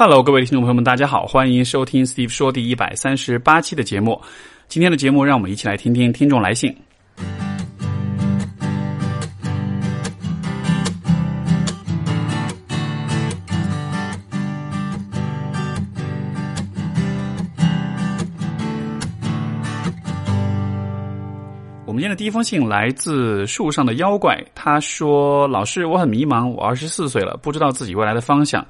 [0.00, 4.22] Hello，各位听众朋友们，大家好，欢迎收听 Steve 说第一百三十八期的节目。
[4.68, 6.72] 今天的节目，让我们一起来听听听众来信。
[21.84, 28.64] 我们今天的第一封信来自树上的妖怪，他说：“老师，我很迷茫，我二十四岁了，不知道自己未来的方向。”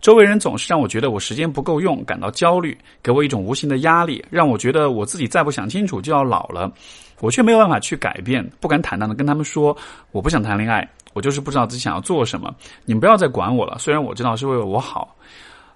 [0.00, 6.72] 周围人总是让我觉得我时间不够用，感到焦虑，给我一种无形的压力，让我觉得我自己再不想清楚就要老了。
[7.20, 9.76] 我却没有办法去改变，不敢坦荡的跟他们说
[10.12, 12.54] 我不想谈恋爱，我就是不知道自己想要做什么。
[12.84, 15.16] 你们不要再管我了，虽然我知道是为了我好。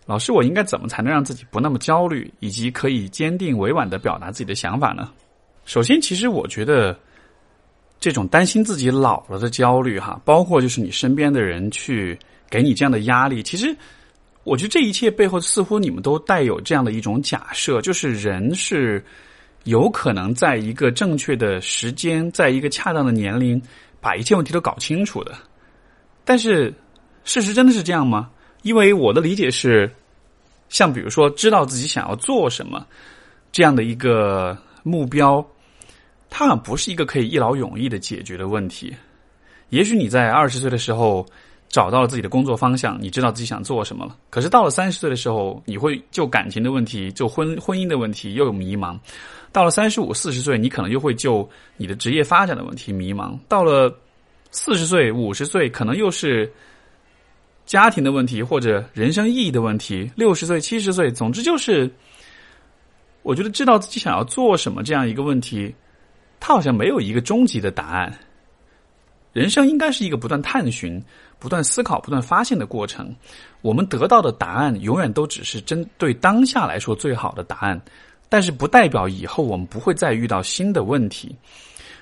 [0.07, 5.11] 老师，我应该怎么才能让自己不那么焦虑，以及可以坚定委婉的表达自己的想法呢？
[5.65, 6.97] 首先，其实我觉得
[7.99, 12.17] 这种担心自己老了的焦虑，哈，包括就是你身边的人去
[12.49, 13.77] 给你这样的压力，其实。
[14.45, 19.01] 我觉得这一切背后，似乎你们都带有这样的一种假设，就是人是
[19.63, 23.63] 有可能在一个正确的时间，在一个恰当的年龄，
[24.01, 25.33] 把一切问题都搞清楚的。
[26.25, 26.75] 但是，
[27.23, 28.31] 事实真的是这样吗？
[28.63, 29.89] 因为我的理解是，
[30.69, 32.85] 像比如说，知道自己想要做什么
[33.53, 35.45] 这样的一个目标，
[36.29, 38.93] 它好像不是一个可以一劳永逸的解决的问题。
[39.69, 41.25] 也许你在二十岁的时候。
[41.73, 44.15] 找到了自己的工作方向，你知道自己想做什么了。
[44.29, 48.95] 可是到了三十岁的时候，你会就感情的问题、就婚婚姻的问题又有迷茫；
[49.53, 53.91] 到了三十五、四十岁，你可能又会就你的职业发展的问题迷茫；到了
[54.51, 56.53] 四十岁、五十岁，可能又是
[57.65, 61.91] 家庭的问题或者人生意义的问题；六十岁、七十岁，总之就是，
[63.23, 65.75] 我觉得知道自己想要做什么这样一个问题，
[66.39, 68.15] 它好像没有一个终极的答案。
[69.33, 71.03] 人生应该是一个不断探寻。
[71.39, 73.13] 不断思考、不断发现的过程，
[73.63, 77.83] 我们得到的答案永远都只是针对当下来说最好的答案，
[78.29, 81.35] 但是不代表以后我们不会再遇到新的问题。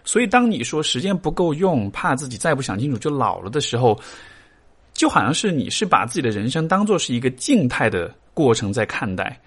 [0.05, 3.98] 所以，当你说时间不够用，怕自己再不想清楚就老了的时候，
[4.92, 9.41] 就好像是你是把自己的人生当做是一个静态的过程在看待。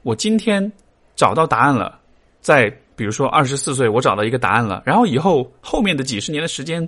[0.00, 0.72] 我今天
[1.14, 2.00] 找到答案了，
[2.40, 6.86] 在比如说二十四岁，我找到一个答案了，然后以后后面的几十年的时间。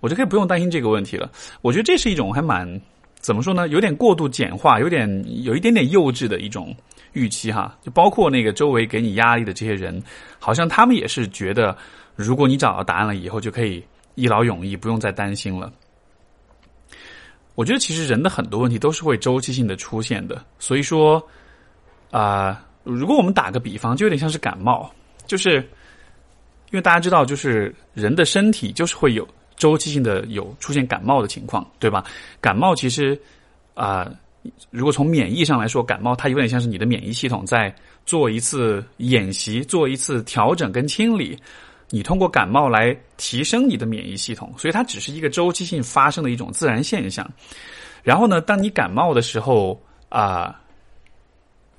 [0.00, 1.28] 我就可以不用担心这个问题了。
[1.60, 2.80] 我觉得这是一种还蛮
[3.18, 3.66] 怎么说呢？
[3.66, 6.72] 有点过度简化，有点有一点点幼稚的一种
[7.14, 7.76] 预期哈。
[7.82, 10.00] 就包括那个周围给你压力的这些人，
[10.38, 11.76] 好像他们也是觉得，
[12.14, 13.82] 如果你找到答案了以后，就可以
[14.14, 15.72] 一劳永逸，不用再担心了。
[17.56, 20.40] 我觉得其实人的很多问题都是会周期性的出现的。
[20.60, 21.20] 所以说
[22.12, 24.88] 啊，如果我们打个比方，就有点像是感冒，
[25.28, 25.58] 就是
[26.70, 29.24] 因为大家知道，就是人的身体就是会有。
[29.58, 32.04] 周期性的有出现感冒的情况，对吧？
[32.40, 33.20] 感冒其实
[33.74, 34.08] 啊，
[34.70, 37.74] 如果从免疫上来说，感冒它有点像是你的免疫系统在
[38.06, 41.36] 做一次演习，做一次调整跟清理。
[41.90, 47.28] 你通过感冒来提升你的免疫系统，所以它只是一个周期性发生的一种自然现象。
[48.04, 49.76] 然后呢，当你感冒的时候
[50.08, 50.56] 啊。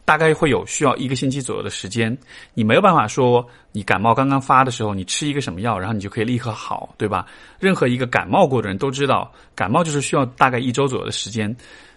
[0.10, 2.18] 大概会有需要一个星期左右的时间，
[2.56, 7.28] 你没有办法说你感冒刚刚发的时候，你吃一个什么药，然后你就可以立刻好，对吧？
[7.60, 11.56] 任何一个感冒过的人都知道，感冒就是需要大概一周左右的时间，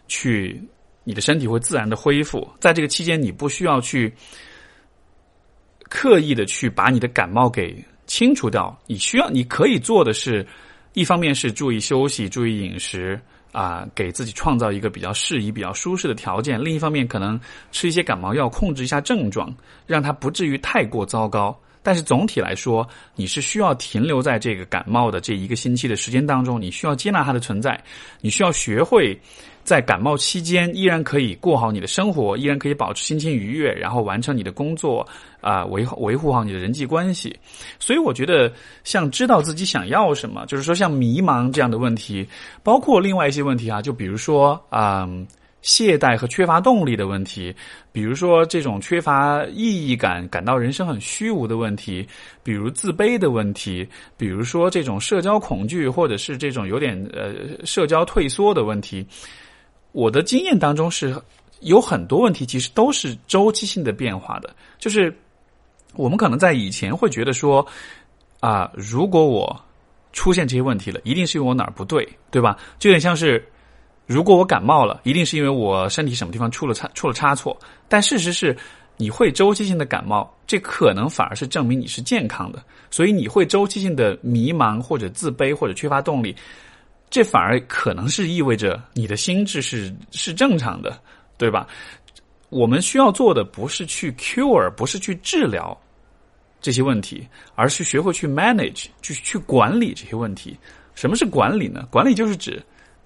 [0.08, 0.62] 去
[1.04, 2.46] 你的身体会自然的恢复。
[2.60, 4.12] 在这个期间，你不需要去
[5.88, 10.46] 刻意的去把你的感冒给清除掉，你需要你可以做的是，
[10.92, 13.18] 一方面是注意休息，注意饮食。
[13.52, 16.62] 啊，给自己创造一个比较适宜、比较舒适的条件。
[16.62, 17.38] 另一方面，可能
[17.70, 19.54] 吃一些感冒药，控制一下症状，
[19.86, 21.56] 让它不至于太过糟糕。
[21.82, 27.82] 但是总体来说，你是需要停留在这个感冒的这一个星期的时间当中，你需要接纳它的存在，
[28.20, 29.18] 你需要学会。
[29.64, 35.06] 在感冒期间，依然可以过好你的生活，依然可以保持心情愉悦，然后完成你的工作，
[35.40, 37.38] 啊，维维护好你的人际关系。
[37.78, 42.26] 所以，我觉得像知道自己想要什么，就是说像迷茫这样的问题，
[42.64, 45.08] 包括另外一些问题啊，就比如说啊，
[45.62, 47.54] 懈怠和缺乏动力的问题，
[47.92, 52.06] 比如说这种缺乏意义感，感到人生很虚无的问题，
[52.42, 59.06] 比如自卑的问题，比如说这种社交恐惧，或者是这种有点呃社交退缩的问题。
[59.92, 61.14] 我的经验当中是
[61.60, 64.54] 有很多问题，其实都是周期性的变化的。
[64.78, 65.16] 就是
[65.94, 67.64] 我们可能在以前会觉得说，
[68.40, 69.64] 啊，如果我
[70.12, 72.58] 出现这些问题了，一定是因为我哪儿不对，对吧？
[72.78, 73.46] 就有点像是，
[74.12, 77.58] 如果我感冒了，一定是因为我身体什么地方出了差出了差错。
[77.88, 78.56] 但事实是，
[78.96, 82.62] 你会周期性的感冒，这可能反而是证明你是健康的。
[82.90, 86.36] 所以你会周期性的迷茫或者自卑或者缺乏动力。
[87.08, 91.00] 这反而可能是意味着你的心智是是正常的，
[91.36, 91.66] 对吧？
[92.48, 95.78] 我们需要做的不是去 cure，不是去治疗
[96.60, 100.56] 这些问题，而是学会去 manage，去去管理这些问题。
[100.94, 101.86] 什么是管理呢？
[101.90, 102.62] 管理就是指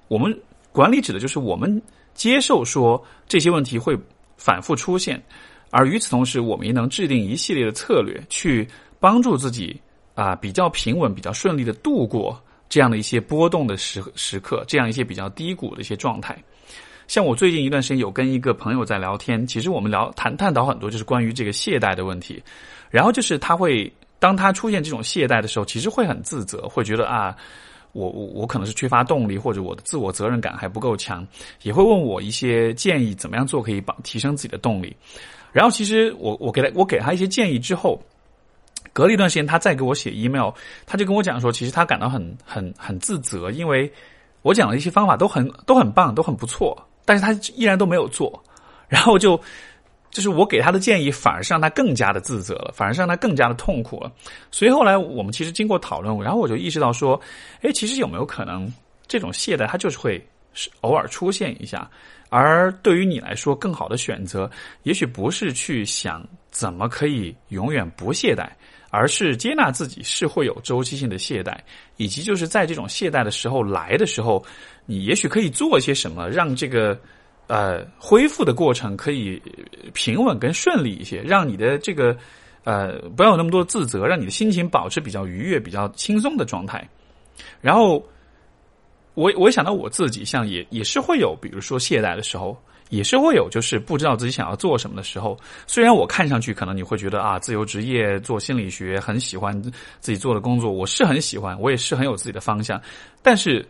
[0.09, 0.37] 我们
[0.77, 1.81] 管理指的就是我们
[2.13, 3.99] 接受说这些问题会
[4.37, 5.19] 反复出现，
[5.71, 8.69] 而与此同时，我们也能制定一系列的策略，去
[9.01, 9.81] 帮助自己
[10.15, 12.39] 啊比较平稳、比较顺利的度过
[12.69, 16.37] 这样的一些波动的时时刻，这样一些比较低谷的一些状态。
[17.09, 22.43] 像我最近一段时间有跟一个朋友在聊天，其实我们聊谈探讨很多，就是关于这个懈怠的问题。
[22.91, 27.35] 然后就是他会，当他出现这种懈怠的时候，其实会很自责，会觉得啊，
[27.97, 31.27] 我我我可能是缺乏动力，或者我的自我责任感还不够强，
[31.63, 34.95] 也会问我一些建议，怎么样做可以帮提升自己的动力。
[35.51, 37.99] 然后其实我我给他我给他一些建议之后，
[38.93, 40.51] 隔了一段时间，他再给我写 email，
[40.85, 43.91] 他就跟我讲说，其实他感到很很很自责，因为
[44.43, 46.77] 我讲的一些方法都很都很棒，都很不错。
[47.07, 48.43] 但是他依然都没有做，
[48.89, 49.41] 然后就
[50.17, 54.11] 就是我给他的建议，反而是让他更加的自责了，反而是让他更加的痛苦了。
[54.51, 57.21] 所以后来我们其实经过讨论，然后我就意识到说，
[57.61, 58.73] 哎，其实有没有可能
[59.07, 61.87] 这种懈怠它就是会是偶尔出现一下，
[62.31, 64.51] 而对于你来说，更好的选择
[64.85, 68.49] 也许不是去想怎么可以永远不懈怠，
[68.89, 71.59] 而是接纳自己是会有周期性的懈怠，
[71.99, 74.43] 以及就是在这种懈怠的时候来的时候。
[74.89, 76.97] 你也许可以做些什么，让这个
[77.49, 79.41] 呃恢复的过程可以
[79.95, 82.17] 平稳跟顺利一些，让你的这个
[82.65, 86.89] 呃不要有那么多自责，让你的心情保持比较愉悦、比较轻松的状态。
[87.61, 88.05] 然后
[89.15, 92.57] 我我想到我自己，像也也是会有，比如说懈怠的时候，
[92.91, 95.39] 也是会有，就是不知道自己想要做什么的时候。
[95.67, 99.61] 虽然我看上去可能你会觉得啊，自由职业做心理学很喜欢
[100.01, 102.81] 自己做的工作，我是很喜欢，我也是很有自己的方向，
[103.23, 103.65] 但是。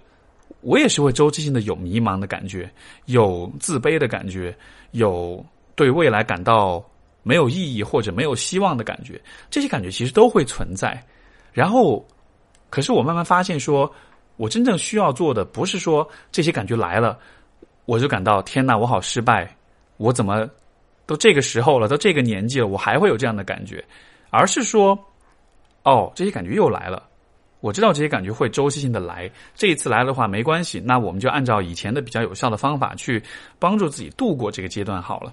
[0.67, 2.69] 我也是会周期性的有迷茫的感觉，
[3.05, 4.53] 有自卑的感觉，
[4.91, 5.45] 有
[5.77, 6.85] 对未来感到
[7.23, 11.01] 没有意义或者没有希望的感觉，这些感觉其实都会存在。
[11.53, 12.05] 然后，
[12.69, 13.89] 可是我慢慢发现，说
[14.37, 17.17] 我真正需要做的不是说这些感觉来了，
[17.85, 19.57] 我就感到天哪，我好失败，
[19.99, 20.51] 我怎么
[21.07, 23.85] 都这个时候了，都这个年纪了，我还会有这样的感觉，
[24.31, 24.99] 而是说，
[25.85, 27.05] 哦，这些感觉又来了。
[27.61, 33.23] 我知道这些感觉会周期性的来，这一次来的话没关系，那我们就按照以前的比较有效的方法去
[33.59, 35.33] 帮助自己度过这个阶段好了。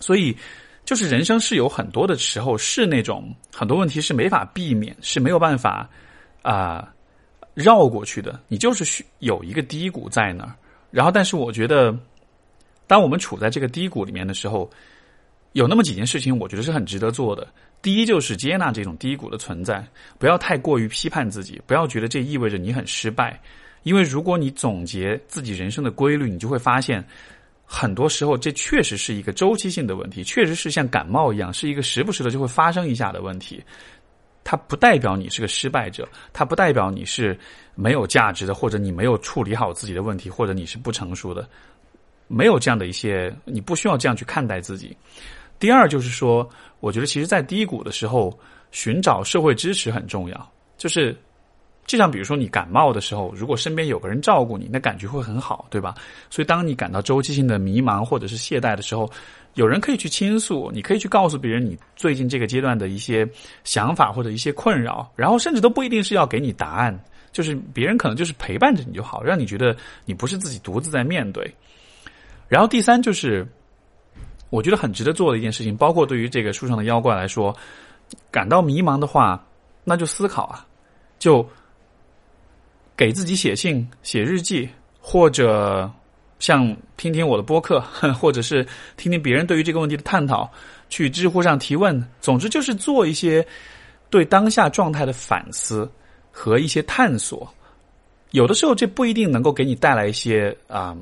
[0.00, 0.36] 所以，
[0.84, 5.88] 就是人生是有很多的时候是那种很多问题是没法避免，是没有办法
[6.42, 6.92] 啊
[7.54, 8.40] 绕过去的。
[8.48, 10.54] 你就是需有一个低谷在那儿，
[10.90, 11.96] 然后但是我觉得，
[12.86, 14.68] 当我们处在这个低谷里面的时候，
[15.52, 17.46] 有那么几件事情，我觉得是很值得做的。
[17.82, 19.86] 第一就是接纳这种低谷的存在，
[20.18, 23.40] 不要太过于批判自己，不要觉得这意味着你很失败。
[23.84, 27.04] 因为如果你总结自己人生的规律，你就会发现，
[27.64, 33.62] 很多时候这确实是一个周期性的问题，确实是像感冒一样，是一个时不时的就会发生一下的问题。
[34.42, 37.38] 它不代表你是个失败者，它不代表你是
[37.76, 41.48] 没有价值的，或者你没有处理好自己的问题，或者你是不成熟的，
[42.26, 44.96] 没有这样的一些，你不需要这样去看待自己。
[45.58, 46.48] 第二就是说，
[46.80, 48.38] 我觉得其实，在低谷的时候，
[48.70, 50.52] 寻找社会支持很重要。
[50.76, 51.16] 就是，
[51.86, 55.94] 就像比如说你感冒的时候，如果身边有个人照顾你，那感觉会很好，对吧？
[56.28, 59.10] 所以，当你感到周期性的迷茫或者是懈怠的时候，
[59.54, 63.26] 有人可以去倾诉，你可以去告诉别人你最近这个阶段的一些
[63.64, 66.98] 想法或者一些困扰，然后甚至都不一定是要给你答案，
[67.32, 71.50] 就是别人可能就是陪伴着你就好，让你觉得你不是自己独自在面对。
[72.48, 73.46] 然后第三就是。
[74.56, 77.54] 我觉得很值得做的一件事情，包括对于这个书上的妖怪来说，
[78.30, 79.46] 感到迷茫的话，
[79.84, 80.66] 那就思考啊，
[81.18, 81.46] 就
[82.96, 84.66] 给自己写信、写日记，
[84.98, 85.90] 或者
[86.38, 87.78] 像听听我的播客，
[88.18, 90.50] 或者是听听别人对于这个问题的探讨，
[90.88, 92.02] 去知乎上提问。
[92.22, 93.46] 总之，就是做一些
[94.08, 95.86] 对当下状态的反思
[96.32, 97.46] 和一些探索。
[98.30, 100.96] 有的时候，这不一定能够给你带来一些啊。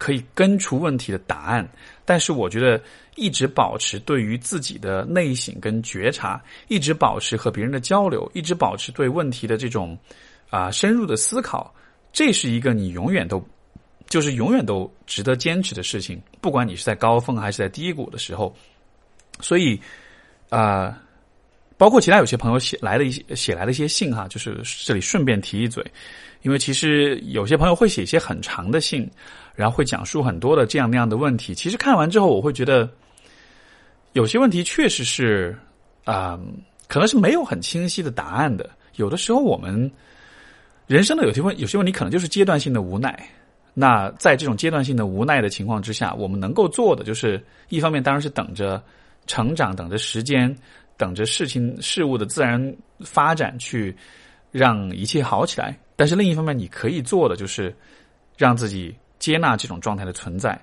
[0.00, 1.68] 可以根除问题的答案，
[2.06, 2.82] 但是我觉得
[3.16, 9.96] 一直保持对于自己的内省跟觉察，一直保持和别人的交流，一直保持对问题的这种
[10.48, 11.70] 啊深入的思考，
[12.14, 13.46] 这是一个你永远都
[14.08, 16.18] 就是永远都值得坚持的事情。
[16.40, 18.56] 不管你是在高峰还是在低谷的时候，
[19.40, 19.78] 所以
[20.48, 20.98] 啊，
[21.80, 25.82] 包括其他有些朋友写来的一些写来的一些信哈，就是这里顺便提一嘴，
[26.42, 29.10] 因为其实有些朋友会写一些很长的信。
[29.56, 31.54] 然后会讲述很多的这样那样的问题。
[31.54, 32.88] 其实看完之后，我会觉得
[34.12, 35.54] 有些问题确实是
[36.04, 36.38] 啊，
[36.88, 38.70] 可能是没有很清晰的答案的。
[38.96, 39.90] 有的时候我们
[40.86, 43.28] 人生的有些问有些问题可能就是阶段性的无奈。
[43.74, 48.82] 那在这种阶段性的无奈的情况之下，我们能够做的就是，一方面当然是等着
[49.26, 50.56] 成长，等着时间，
[51.00, 52.60] 等着事情事物的自然
[53.00, 53.96] 发展去
[54.52, 55.74] 让一切好起来。
[55.96, 57.74] 但是另一方面，你可以做的就是
[58.36, 60.60] 让自己接纳这种状态的存在，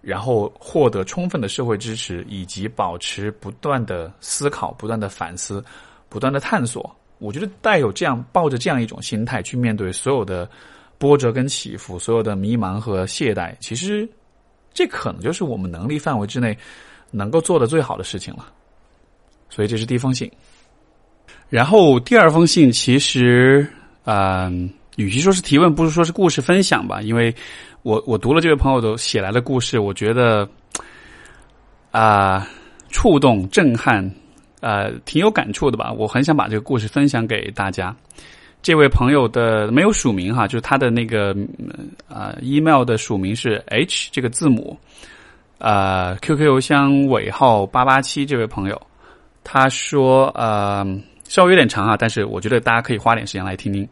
[0.00, 5.62] 然后获得充分的社会支持，以及保持不断的思考、不断的反思、
[6.08, 6.90] 不断的探索。
[7.18, 10.48] 我觉得带有这样抱着这样一种心态去面对所有的。
[10.98, 14.08] 波折跟起伏，所有的迷茫和懈怠，其实
[14.72, 16.56] 这可能就是我们能力范围之内
[17.10, 18.50] 能够做的最好的事情了。
[19.48, 20.30] 所以这是第一封信。
[21.48, 23.66] 然后第二封信，其实
[24.04, 27.00] 嗯，与其说是提问，不如说是故事分享吧。
[27.00, 27.34] 因为
[27.82, 30.48] 我我读了这位朋友的写来的故事，我觉得
[31.92, 32.46] 啊，
[32.88, 34.10] 触动、震撼，
[34.60, 35.92] 呃，挺有感触的吧。
[35.92, 37.94] 我很想把这个故事分享给大家。
[38.60, 41.36] 这位朋友的没有署名哈，就是他的那个
[42.08, 44.76] 呃 email 的署名是 H 这个字母，
[45.58, 48.26] 呃 QQ 邮箱尾号八八七。
[48.26, 48.82] 这位朋友
[49.48, 50.84] 他说呃
[51.28, 53.88] 稍微有点长啊，但是我觉得大家可以花点时间来听听。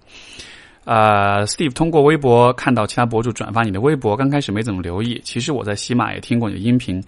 [0.85, 7.03] 呃，Steve 通过微博看到其他博主转发你的微博，刚开始没怎么留意，其实我在喜马也听过你的音频。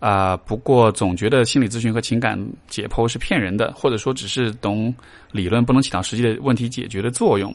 [0.00, 4.94] 啊，不过总觉得心理咨询和情感解剖是骗人的，或者说只是懂
[5.32, 7.54] 理论，不能起到实际的问题解决的作用。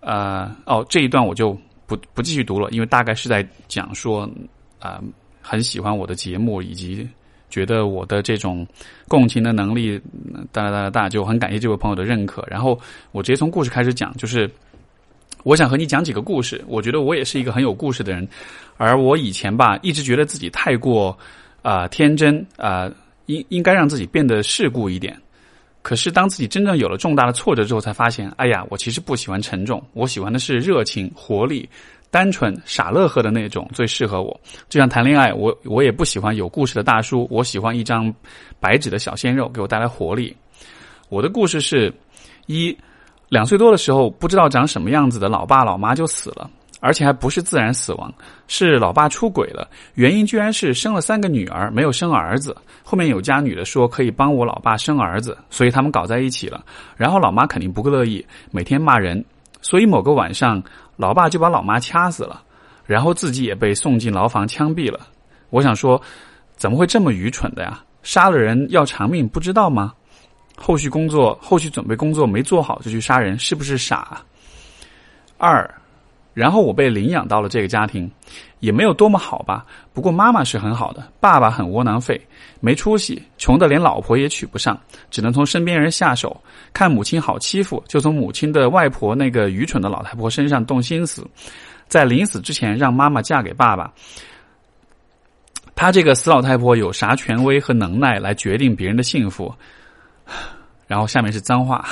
[0.00, 4.28] 呃，哦，这一段我就不不继续读了，因为大概是在讲说
[4.78, 5.02] 啊，
[5.40, 7.08] 很喜欢我的节目，以及
[7.50, 8.66] 觉得我的这种
[9.06, 10.00] 共情的能力
[10.52, 12.46] 大大大大，就很感谢这位朋友的认可。
[12.48, 12.78] 然后
[13.12, 14.50] 我直接从故事开始讲，就是。
[15.44, 16.62] 我想和你讲几个故事。
[16.66, 18.28] 我觉得我也是一个很有故事的人，
[18.76, 21.16] 而我以前吧，一直觉得自己太过
[21.62, 22.90] 啊天真啊，
[23.26, 25.16] 应应该让自己变得世故一点。
[25.80, 31.66] 可是当自己真正有了重大的挫折之后，才发现，哎呀，我其实不喜欢沉重，我喜欢的是热情、活力、
[32.10, 34.40] 单纯、傻乐呵的那种，最适合我。
[34.68, 38.12] 就像谈恋爱，我我也不喜欢有故事的大叔，我喜欢一张
[38.60, 40.36] 白纸的小鲜肉，给我带来活力。
[41.08, 41.92] 我的故事是
[42.46, 42.76] 一。
[43.30, 46.48] 两岁多的时候，不知道长什么样子的老爸老妈就死了，
[46.80, 48.10] 而且还不是自然死亡，
[48.46, 49.68] 是老爸出轨了。
[49.96, 52.56] 原因居然是生了三个女儿，没有生儿子。
[52.82, 56.64] 后面有家女的说可以帮我老爸生儿子，所以他们搞在一起了。
[56.96, 59.22] 然后老妈肯定不乐意，每天骂人。
[59.60, 60.62] 所以某个晚上，
[60.96, 62.42] 老爸就把老妈掐死了，
[62.86, 65.00] 然后自己也被送进牢房枪毙了。
[65.50, 66.00] 我想说，
[66.56, 67.82] 怎么会这么愚蠢的呀？
[68.02, 69.92] 杀了人要偿命，不知道吗？
[70.56, 74.20] 后续工作、后续准备工作没做好就去杀人，是不是傻？
[75.36, 75.68] 二，
[76.38, 78.08] 然后我被领养到了这个家庭，
[78.60, 79.66] 也没有多么好吧。
[79.92, 82.20] 不过妈妈是很好的，爸爸很窝囊废，
[82.60, 84.78] 没出息，穷的连老婆也娶不上，
[85.10, 86.40] 只能从身边人下手。
[86.72, 91.26] 看母亲好欺负，就从母亲的外婆那个愚蠢的老太婆身上动心思，
[91.88, 93.92] 在临死之前让妈妈嫁给爸爸。
[95.74, 99.52] 他这个死老太婆有啥权威和能耐来决定别人的幸福？
[100.86, 101.84] 然后下面是脏话，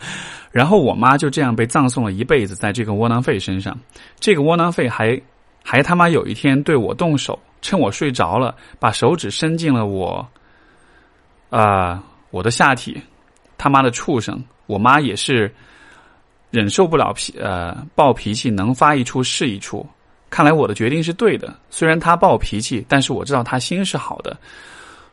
[0.50, 3.78] 然后我妈就这样被葬送了一辈子在这个窝囊废身上。
[4.18, 5.20] 这个窝囊废还
[5.62, 10.26] 还他妈有一天对我动手，趁我睡着了，把手指伸进了我
[11.50, 13.00] 啊我的下体。
[13.56, 14.42] 他妈的畜生！
[14.66, 15.54] 我妈也是
[16.50, 19.86] 忍受不了脾呃暴脾气，能发一出是一出。
[20.30, 21.54] 看来我的决定是对的。
[21.68, 24.34] 虽然他暴脾气，但是我知道他心是好的。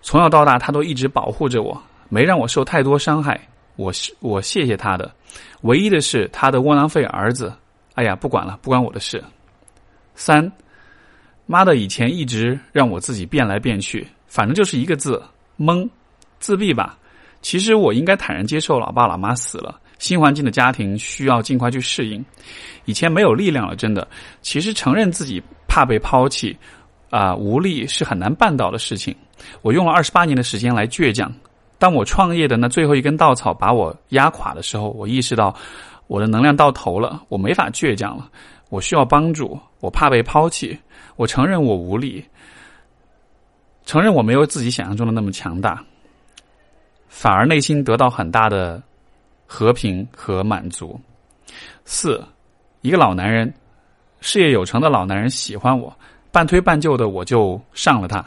[0.01, 1.81] 从小到大，他都一直保护着我。
[2.07, 3.37] 没让我受太多伤害，
[3.75, 5.11] 我是我谢谢他的。
[5.61, 7.53] 唯一的是他的窝囊废儿子。
[7.95, 9.23] 哎呀，不管了，不关我的事。
[10.13, 10.51] 三，
[11.47, 15.21] 妈的，以前一直让我自己变来变去，反正就是一个字
[15.57, 15.89] 懵，
[16.39, 16.97] 自闭吧。
[17.41, 22.23] 其实我应该坦然接受老爸老妈死了，新环境的家庭需要尽快去适应。
[22.85, 24.07] 以前没有力量了，真的。
[24.41, 26.55] 其实承认自己怕被抛弃
[27.09, 29.15] 啊无力是很难办到的事情。
[29.61, 31.31] 我用了二十八年的时间来倔强。
[31.79, 35.55] 当我创业的那最后一根稻草把我压垮的时候，我意识到
[36.07, 38.29] 我的能量到头了，我没法倔强了，
[38.69, 40.77] 我需要帮助，我怕被抛弃，
[41.15, 42.25] 我承认我无力，
[43.85, 45.83] 承认我没有自己想象中的那么强大，
[47.07, 48.81] 反而内心得到很大的
[49.45, 50.99] 和平和满足。
[51.85, 52.23] 四，
[52.81, 53.53] 一个老男人，
[54.19, 55.95] 事业有成的老男人喜欢我，
[56.31, 58.25] 半推半就的我就上了他。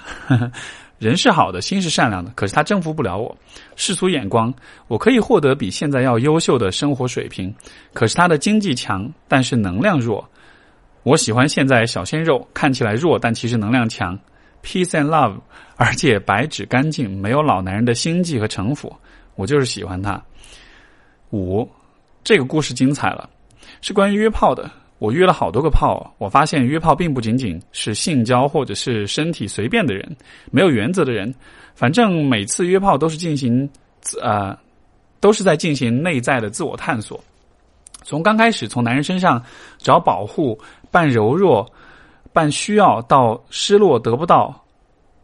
[1.00, 3.34] 人是好的，心是善良的，可是他征服不了我。
[3.74, 4.52] 世俗眼光，
[4.86, 7.52] 我可以获得比现在要优秀的生活水平，
[7.94, 10.28] 可是他的经济强，但是能量弱。
[11.02, 14.16] 我喜欢现在小鲜肉，看起来弱，但其实能量强。
[14.62, 15.38] Peace and love，
[15.76, 18.94] 而且白纸干净，没有老男人的心计和城府。
[19.36, 20.22] 我就是喜欢他。
[21.30, 21.66] 五，
[22.22, 23.30] 这个故事精彩了，
[23.80, 24.70] 是关于约炮的。
[25.00, 30.14] 我约了好多个炮，我发现约炮并不仅仅是性交或者是身体随便的人，
[30.50, 31.34] 没有原则的人，
[31.74, 33.66] 反正每次约炮都是进行
[34.20, 34.54] 呃，
[35.18, 37.18] 都是在进行内在的自我探索。
[38.02, 39.42] 从刚开始从男人身上
[39.78, 40.58] 找保护，
[40.90, 41.66] 半柔弱，
[42.34, 44.54] 半需要，到失落得不到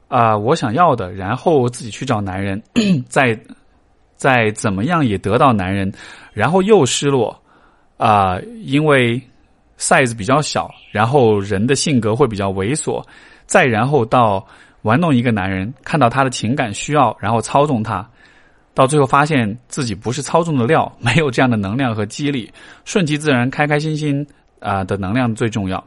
[0.09, 2.63] 啊我想要的，然后自己去找男人，
[3.11, 3.39] 再
[4.15, 5.93] 再怎么样也得到男人，
[6.33, 7.39] 然后又失落
[7.99, 9.21] 啊，因为。
[9.79, 13.05] Size 比较小，然后人的性格会比较猥琐，
[13.47, 14.47] 再然后到
[14.83, 18.09] 玩弄一个男人，看到他的情感需要，然后操纵他，
[18.75, 22.51] 到最后发现自己不是操纵的料，没有这样的能量和激励，
[22.85, 24.27] 顺其自然，开开心心
[24.61, 25.83] 啊的能量最重要。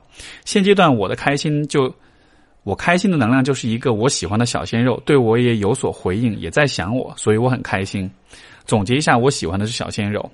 [0.45, 1.93] 现阶段我的开心就，
[2.63, 8.09] 我开心的能量就是一个我喜欢的小鲜肉，对我也有所回应，也在想我，所以我很开心。
[8.69, 10.31] 总结一下，我喜欢的是小鲜肉。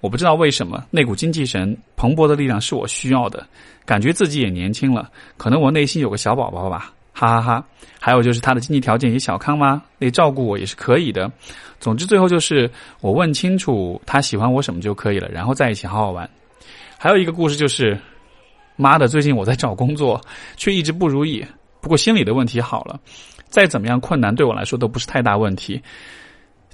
[0.00, 3.46] 我不知道为什么那股精气神蓬勃的力量是我需要的，
[3.84, 5.08] 感觉自己也年轻了。
[5.36, 7.64] 可能我内心有个小宝宝吧，哈哈哈。
[8.00, 9.80] 还有就是他的经济条件也小康吗？
[9.98, 11.30] 那照顾我也是可以的。
[11.78, 12.68] 总之，最后就是
[13.00, 16.28] 我问清楚他喜欢我什么就可以了，然后在一起好好玩。
[16.98, 17.96] 还有一个故事就是，
[18.74, 20.20] 妈的，最近我在找工作，
[20.56, 21.46] 却一直不如意。
[21.80, 22.98] 不过心理的问题好了，
[23.48, 25.80] 再怎么样困难对我来说都不是太大问题。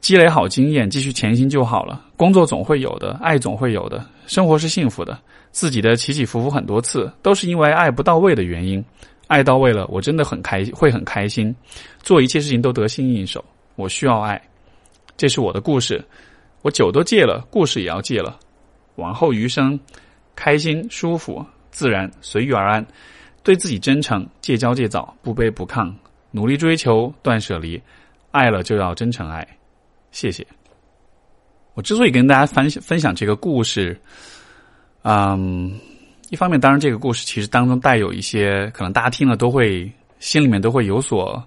[0.02, 2.04] 积累好经验，继续前行就好了。
[2.16, 5.16] 工作总会有的，爱总会有的，生活是幸福的。
[5.52, 8.84] 自己的起起伏伏很多次，都是因为爱不到位的原因。
[9.28, 11.54] 爱到位了，我真的很开，会很开心，
[12.02, 13.42] 做一切事情都得心应手。
[13.76, 14.42] 我需要爱，
[15.16, 16.04] 这是我的故事。
[16.62, 18.36] 我酒都戒了，故事也要戒了。
[18.96, 19.78] 往后余生，
[20.34, 22.84] 开心、舒服、自然，随遇而安。
[23.44, 25.92] 对自己真诚，戒骄戒躁，不卑不亢，
[26.32, 27.80] 努力追求，断舍离。
[28.32, 29.46] 爱了就要真诚爱。
[30.12, 30.46] 谢谢。
[31.74, 33.98] 我之所以跟大家分享分享这个故事，
[35.02, 35.72] 嗯，
[36.28, 41.42] 一方面当然这个故事其实当中带有一些可能大家听了都会心里面都会有所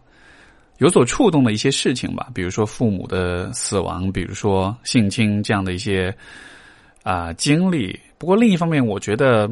[0.79, 6.13] 有所触动的一些事情吧，比如说父母的死亡，比如说性侵这样的一些
[7.03, 7.97] 啊经历。
[8.17, 9.47] 不过另一方面，我觉得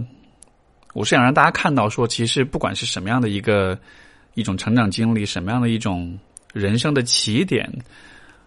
[0.93, 3.78] 我是想让大家看到，说其实不管是什么样的一个
[4.34, 6.17] 一种成长经历，什么样的一种
[6.52, 7.71] 人生的起点。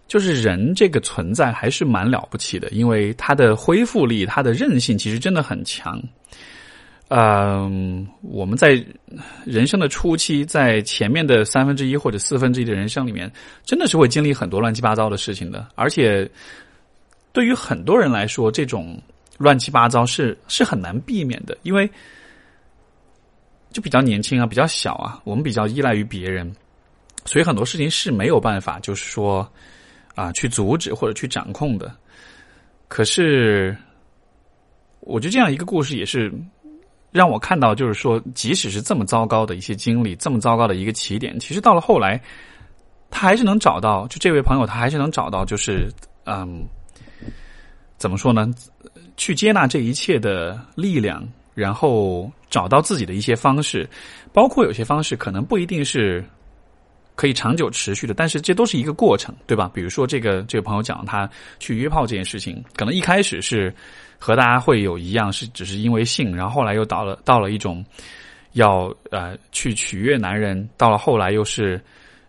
[0.07, 6.01] 就是人这个存在还是蛮了不起的，因为它的恢复力、它的韧性其实真的很强。
[7.09, 8.83] 嗯，我们在
[9.45, 13.31] 人生的初期，在前面的三分之一或者四分之一的人生里面，
[13.63, 15.65] 真的是会经历很多乱七八糟的事情的。
[15.75, 16.29] 而且，
[17.31, 19.01] 对于很多人来说，这种
[19.37, 21.89] 乱七八糟是是很难避免的，因为
[23.71, 26.53] 就比较年轻啊，比较小啊，我们比较依赖于别人，
[27.23, 29.49] 所以很多事情是没有办法，就是说。
[30.17, 31.95] 啊，去阻止或者去掌控的，
[32.87, 33.77] 可是，
[35.01, 36.33] 我觉得这样一个故事也是
[37.11, 42.19] 让我看到，就是说，即使是这么糟糕的一些经历，这么糟糕的一个起点，其实到了后来，
[43.11, 45.87] 他还是能找到，就这位朋友，他还是能找到，就是
[46.25, 46.65] 嗯，
[47.99, 48.51] 怎么说呢？
[49.17, 53.87] 去接纳这一切的力量，然后找到自己的一些方式，
[54.33, 56.25] 包括有些方式可能不一定是。
[57.17, 59.71] 可以长久持续的，但是这都是一个过程，对吧？
[59.73, 61.27] 比如说这个这个朋友讲他
[61.57, 63.73] 去约炮这件事情，可能一开始是
[64.19, 67.83] 和大家会有一样，是只是因为性，然后后来又到了到了一种
[68.53, 71.81] 要呃去取悦男人，到了后来又是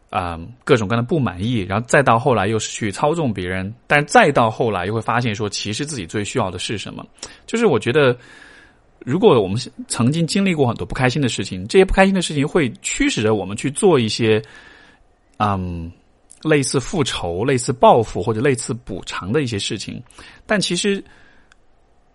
[0.09, 7.07] 啊各种各样的不满意，然后再到后来又是去操纵别人，但是再到后来又会发现说，其实自己最需要的是什么？
[7.47, 8.17] 就是我觉得，
[9.01, 14.43] 如果我们曾经经历过很多不开心的事情，这些不开心的事情会驱使着我们去做一些。
[15.39, 15.91] 嗯，
[16.43, 20.03] 类似复仇、类似报复或者类似补偿的一些事情，
[20.47, 21.03] 但其实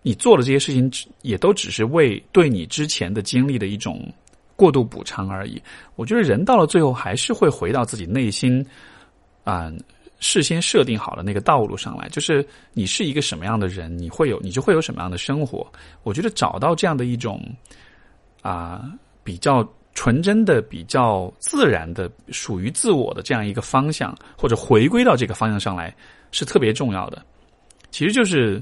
[0.02, 0.90] 你做的这些事情，
[1.22, 4.06] 也都只是为对你之前的经历的一种
[4.56, 5.60] 过度补偿而已。
[5.96, 8.64] 我觉得人到了最后，还是会回到自己内心
[9.42, 9.72] 啊，
[10.20, 12.08] 事先设定好的那个道路上来。
[12.10, 15.66] 就是你是一个什么样的人，你会有，你就会有什么样的生活。
[16.02, 17.42] 我觉得找到这样的一种
[18.42, 19.66] 啊，比较。
[19.94, 25.94] 纯真的、比较自然的、属于自我的这样一个方向，或者回归到这个方向上来，
[26.32, 27.24] 是特别重要的。
[27.90, 28.60] 其实就是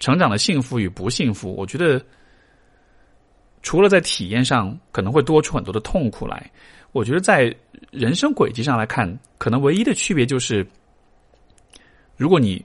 [0.00, 1.54] 成长的幸福与不幸福。
[1.54, 2.02] 我觉得，
[3.62, 6.50] 除了在体验上可能会多出很多的痛苦来，
[6.92, 7.54] 我觉得在
[7.90, 9.06] 人生轨迹上来看，
[9.36, 10.66] 可能唯一的区别就是，
[12.16, 12.64] 如果你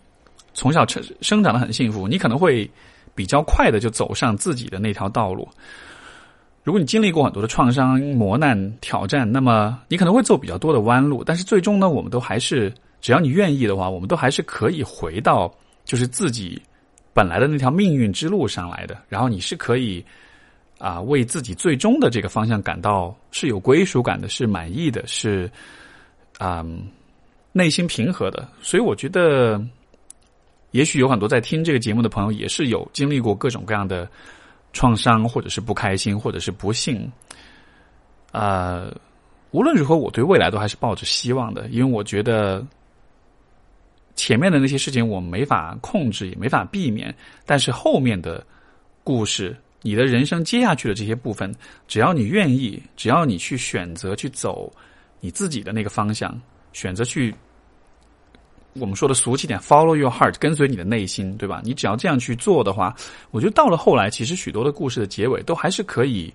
[0.54, 2.69] 从小成生长的很幸福，你可能会
[3.13, 5.46] 比较快的就走上自己的那条道路。
[6.63, 16.62] 如果你经历过很多的创伤、磨难、挑战，那么你可能会走比较多的弯路，但是最终呢，我们都还是，只要你愿意的话，我们都还是可以回到就是自己
[17.13, 20.04] 本来的那条命运之路上来的，然后你是可以
[20.80, 25.52] 啊为自己最终的这个方向感到是有归属感的，是满意的，是
[26.38, 26.65] 啊
[27.52, 28.47] 内心平和的。
[28.62, 29.62] 所以我觉得，
[30.71, 34.10] 也许有很多在听这个节目的朋友也是有经历过各种各样的
[34.73, 37.09] 创伤，或者是不开心，或者是不幸。
[38.31, 38.91] 啊，
[39.51, 42.65] 无论如何，我对未来都还是抱着希望的，因为我觉得。
[44.15, 47.13] 前面的那些事情我没法控制，也没法避免。
[47.47, 48.45] 但是后面的
[49.03, 51.51] 故事，你的人生接下去的这些部分，
[51.88, 54.71] 只要你愿意，只要你去选择去走
[55.19, 56.39] 你自己的那个方向，
[56.73, 57.33] 选择去
[58.73, 61.62] 我们说的俗气点，follow your heart，跟随你的内心，对吧？
[61.63, 62.95] 你只要这样去做的话，
[63.31, 66.33] 我觉得到了后来，其实许多的故事的结尾都还是可以。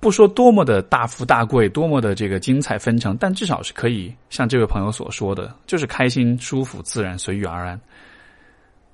[0.00, 7.80] 不说多么的大富大贵，多么的这个精彩纷呈，但至少是可以像这位朋友所说的，就是开心、舒服、自然、随遇而安，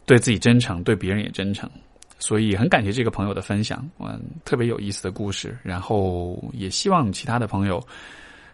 [0.07, 1.69] 对自己真诚，对别人也真诚。
[2.21, 5.59] 所以很感谢这个朋友的分享，嗯，特别有意思的故事。
[5.65, 7.85] 然后也希望其他的朋友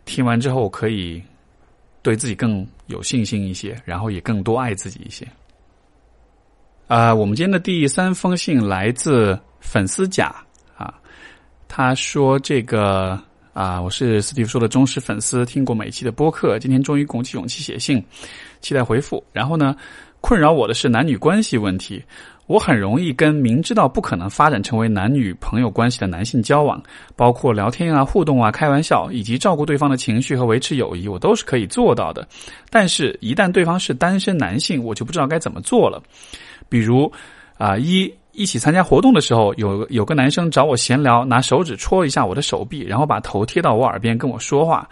[0.07, 1.23] 听完之后可以
[2.07, 5.27] 对自己更有信心一些，然后也更多爱自己一些。
[6.87, 10.33] 啊，我们今天的第三封信来自粉丝甲
[10.77, 10.95] 啊。
[11.67, 13.21] 他说：“这个
[13.53, 18.01] 啊，我是斯蒂夫说的忠实粉丝，听过每期的播客，今天终于鼓起勇气写信，
[18.61, 19.25] 期待回复。
[19.33, 19.75] 然后呢，
[20.21, 22.01] 困扰我的是男女关系问题，
[22.47, 26.83] 我很容易跟明知道不可能发展成为男女朋友关系的男性交往，
[27.15, 32.27] 包括聊天啊、互动啊、开玩笑，以及照顾对方的情绪和维持友谊，我都是可以做到的。
[32.71, 36.03] 但是，一旦对方是单身男性，我就不知道该怎么做了。
[36.69, 37.13] 比如
[37.59, 44.87] 啊，一。”一起参加活动的时候，有有个男生找我闲聊，拿手指戳一下我的手臂，然后把头贴到我耳边跟我说话。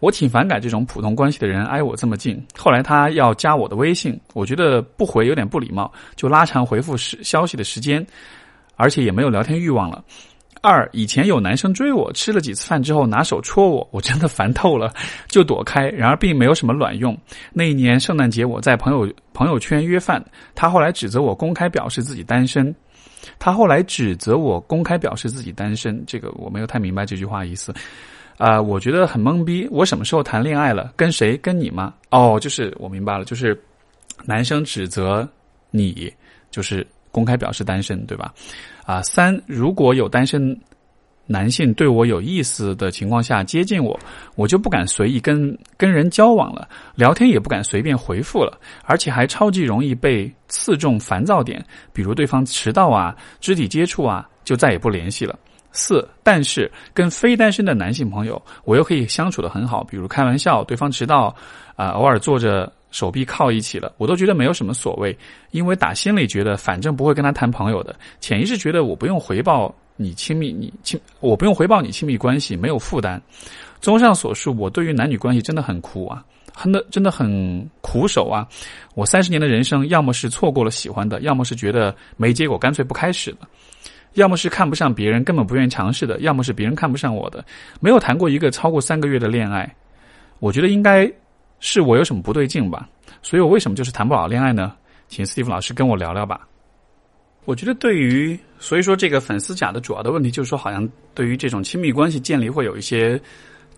[0.00, 2.42] 我挺反感这种普通关系的人挨我这么近。
[2.56, 8.04] 后来他要加我的微信，我觉得不回有点不礼貌，就拉长回复时消息的时间，
[8.76, 10.02] 而且也没有聊天欲望了。
[10.62, 14.92] 二以前有男生追我，吃了几次饭之后拿手戳我，我真的烦透了，
[15.26, 15.88] 就躲开。
[15.88, 17.16] 然而并没有什么卵用。
[17.52, 20.22] 那一年圣诞节我在朋友朋友圈约饭，
[20.54, 22.74] 他后来指责我公开表示自己单身。
[23.38, 27.72] 他后来指责我公开表示自己单身，这个我没有太明白这句话意思。
[28.40, 29.68] 啊，我觉得很懵逼。
[29.70, 30.90] 我什么时候谈恋爱了？
[30.96, 31.36] 跟谁？
[31.36, 31.92] 跟你吗？
[32.08, 33.62] 哦，就是我明白了，就是
[34.24, 35.28] 男生指责
[35.70, 36.10] 你，
[36.50, 38.32] 就是公开表示单身，对吧？
[38.86, 40.58] 啊，三如果有单身
[41.26, 44.00] 男性对我有意思的情况下接近我，
[44.36, 55.38] 我就不敢随意跟跟人交往了，聊天也不敢随便回复了，而且还超级容易被刺中烦躁点，比如对方迟到啊、肢体接触啊，就再也不联系了。
[55.72, 61.34] 四，但是跟非单身的男性朋友，我又可以相处的很好，比如开玩笑，对方迟到
[61.76, 62.72] 啊，偶尔坐着。
[62.92, 65.16] 手臂靠一起了，我都觉得没有什么所谓，
[65.52, 73.22] 因为打心里觉得反正不会跟他谈朋友的，潜意识觉得我不用回报你亲密，你亲我不用回报你亲密关系，没有负担。
[73.80, 78.44] 综上所述，我对于男女关系真的很苦啊，很的真的很苦手啊。
[78.96, 83.48] 我三十年的人生，要么是错过了喜欢的，要么是觉得没结果干脆不开始了，
[84.14, 87.44] 要么是看不上别人根本不愿意尝试的，要么是别人看不上我的，
[87.80, 89.74] 没有谈过一个超过三个月的恋爱。
[90.38, 91.10] 我觉得应该。
[91.62, 92.88] 是我有什么不对劲吧？
[93.20, 94.72] 所以我为什么就是谈不好恋爱呢？
[95.08, 96.48] 请斯蒂夫老师跟我聊聊吧。
[97.44, 103.20] 我觉得对于所以说这个粉丝甲的主要的问题就是说，好像对于这种亲密关系建立会有一些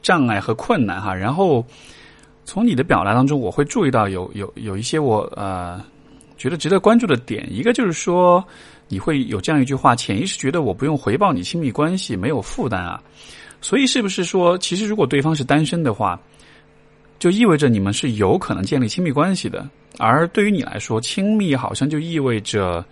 [0.01, 1.13] 障碍和困难哈。
[1.13, 1.67] 然后
[2.45, 5.85] 从你的表达当中，我会注意到有有有一些我呃
[6.37, 7.53] 觉得值得关注的点。
[7.53, 8.47] 一个就是说，
[8.93, 13.03] 你会有这样一句话：潜意识觉得我不用回报你亲密关系，没有负担啊。
[13.63, 16.21] 所以是不是说，其实如果对方是单身的话？
[17.19, 22.85] 就意味着你们是有可能建立亲密关系的，而对于你来说，亲密好像就意味着，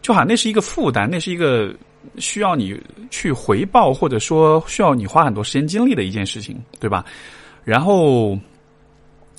[0.00, 1.72] 就好像那是一个负担，那是一个
[2.16, 2.74] 需要你
[3.10, 7.04] 去回报，或者说需要你花很多时间精力的一件事情，对吧？
[7.64, 8.36] 然后，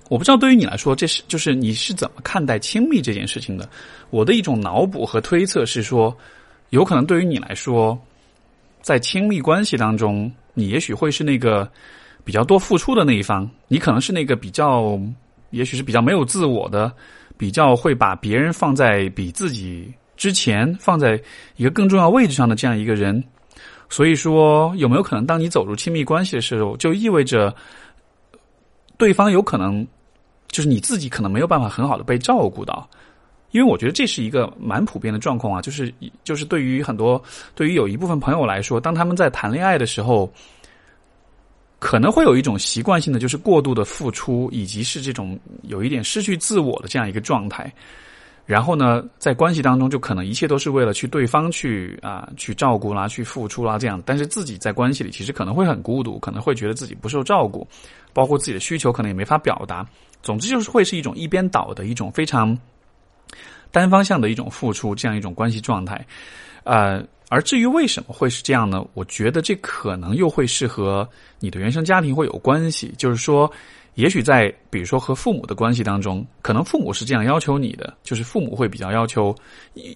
[0.10, 3.70] 我不知道对于你来说，这是就是你是怎么看待亲密这件事情的？
[4.10, 6.15] 我的一种脑补和推测是说，
[6.70, 7.98] 有可能对于你来说，
[8.82, 11.70] 在亲密关系当中，你也许会是那个。
[12.24, 15.00] 比较多付出的那一方，你可能是那个比较，
[15.52, 16.91] 也许是比较没有自我的，
[17.38, 21.17] 比较会把别人放在比自己之前，放在
[21.56, 23.24] 一个更重要位置上的这样一个人。
[23.88, 27.56] 所以说，有没有可能，当你走入亲密关系的时候，就意味着
[28.98, 29.88] 对方有可能，
[30.49, 32.88] 就是你自己可能没有办法很好的被照顾到？
[33.51, 37.21] 因为我觉得这是一个蛮普遍的状况啊，就是就是对于很多，
[37.55, 40.31] 对于有一部分朋友来说，当他们在谈恋爱的时候。
[41.79, 47.71] 可能会有一种习惯性的，就是过度的付出，以及是这种有一点失去自我的这样一个状态。
[48.47, 54.01] 然后呢，在关系当中，就可能一切都是为了去对方去啊去照顾啦，去付出啦这样。
[54.07, 57.67] 但是自己在关系里，其实可能会很孤独，可能会觉得自己不受照顾，
[58.12, 59.86] 包括自己的需求可能也没法表达。
[60.28, 62.58] 总之就是会是一种一边倒的一种非常
[63.72, 66.06] 单方向的一种付出，这样一种关系状态。
[66.66, 68.86] 呃，而至于为什么会是这样呢？
[68.94, 71.08] 我觉得这可能又会是和
[71.40, 73.50] 你的原生家庭会有关系，就是说。
[73.98, 79.36] 也许在比如说和父母的关系当中，可能父母是这样要求你的，就是父母会比较要求，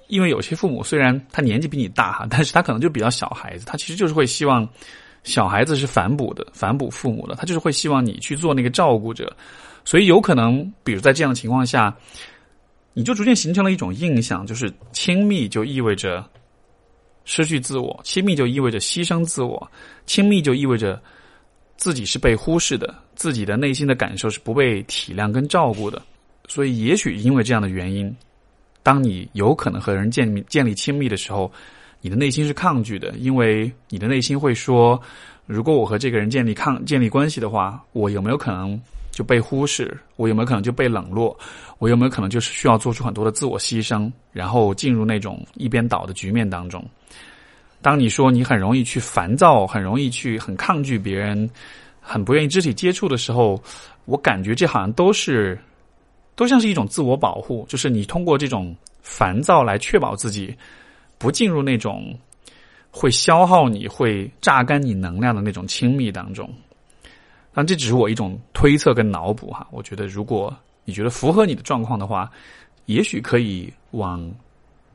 [0.07, 4.67] 因为有些父母虽然他年纪比你大哈，但是他可能就比较小孩子，他其实就是会希望
[5.23, 9.31] 小孩子是反哺的，反哺父母的，他就是会希望你去做那个照顾者，
[9.85, 11.95] 所以有可能，比如在这样的情况下，
[12.93, 16.25] 你就逐渐形成了一种印象，就是亲密就意味着
[17.25, 19.71] 失去自我，亲密就意味着牺牲自我，
[20.05, 21.01] 亲密就意味着。
[21.77, 25.99] 自己是被忽视的，自己的内心的感受是不被体谅跟照顾的，
[26.47, 28.15] 所以也许因为这样的原因，
[28.83, 31.51] 当你有可能和人建立建立亲密的时候，
[31.99, 35.01] 你的内心是抗拒的，因为你的内心会说，
[35.47, 38.79] 如果我和这个人建立抗建立关系的话，我有没有可能
[39.11, 39.95] 就被忽视？
[40.15, 41.37] 我有没有可能就被冷落？
[41.77, 46.83] 我有没有可能就是需要做出很多的自我牺牲，然后进入那种一边倒的局面当中？
[47.81, 51.49] 当你说你很容易去烦躁，很容易去很抗拒别人，
[51.99, 53.61] 很不愿意肢体接触的时候，
[54.05, 55.59] 我感觉这好像都是，
[56.35, 60.55] 都像是一种自我保护，就是你通过这种烦躁来确保自己
[61.17, 62.15] 不进入那种
[62.91, 66.47] 会消耗你、会榨干你能量的那种亲密当中。
[67.53, 69.67] 但这只是我一种推测跟脑补哈。
[69.71, 72.31] 我觉得如果你觉得符合你的状况的话，
[72.85, 74.31] 也许可以往。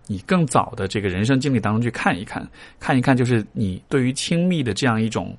[0.09, 5.37] 你更早的这个人生经历当中去看一看，看一看，就是你对于亲密的这样一种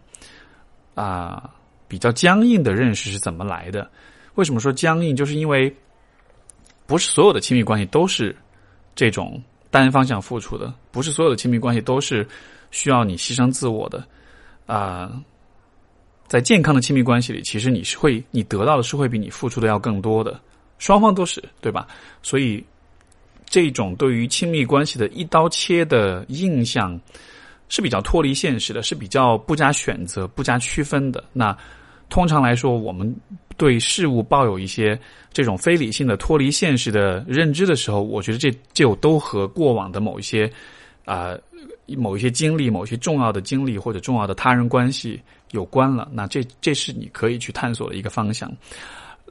[0.93, 1.49] 啊
[1.87, 3.89] 比较僵硬的认识是怎么来的？
[4.35, 5.15] 为什么说僵硬？
[5.15, 5.73] 就是因为
[6.85, 8.35] 不是所有的亲密关系都是
[8.93, 12.27] 这种单方向付出的，不是所有的亲密关系都是
[12.69, 14.05] 需要你牺牲自我的
[14.65, 15.09] 啊。
[16.27, 20.39] 在健康的亲密关系里，其实你是会，你得到的是会比你付出的要更多的，
[20.77, 21.87] 双方都是，对吧？
[22.21, 22.63] 所以。
[23.49, 26.99] 这种对于亲密关系的一刀切的印象
[27.69, 31.23] 是比较脱离现实的，是比较不加选择、不加区分的。
[31.31, 31.57] 那
[32.09, 33.15] 通常来说，我们
[33.55, 34.99] 对事物抱有一些
[35.31, 40.51] 这种非理性的、脱离现实的认知的时候，我觉得这就都和过往的某一些
[41.05, 41.33] 啊、
[41.95, 46.09] 某一些经历、某些重要的经历或者重要的他人关系有关了。
[46.11, 48.51] 那这这是你可以去探索的一个方向。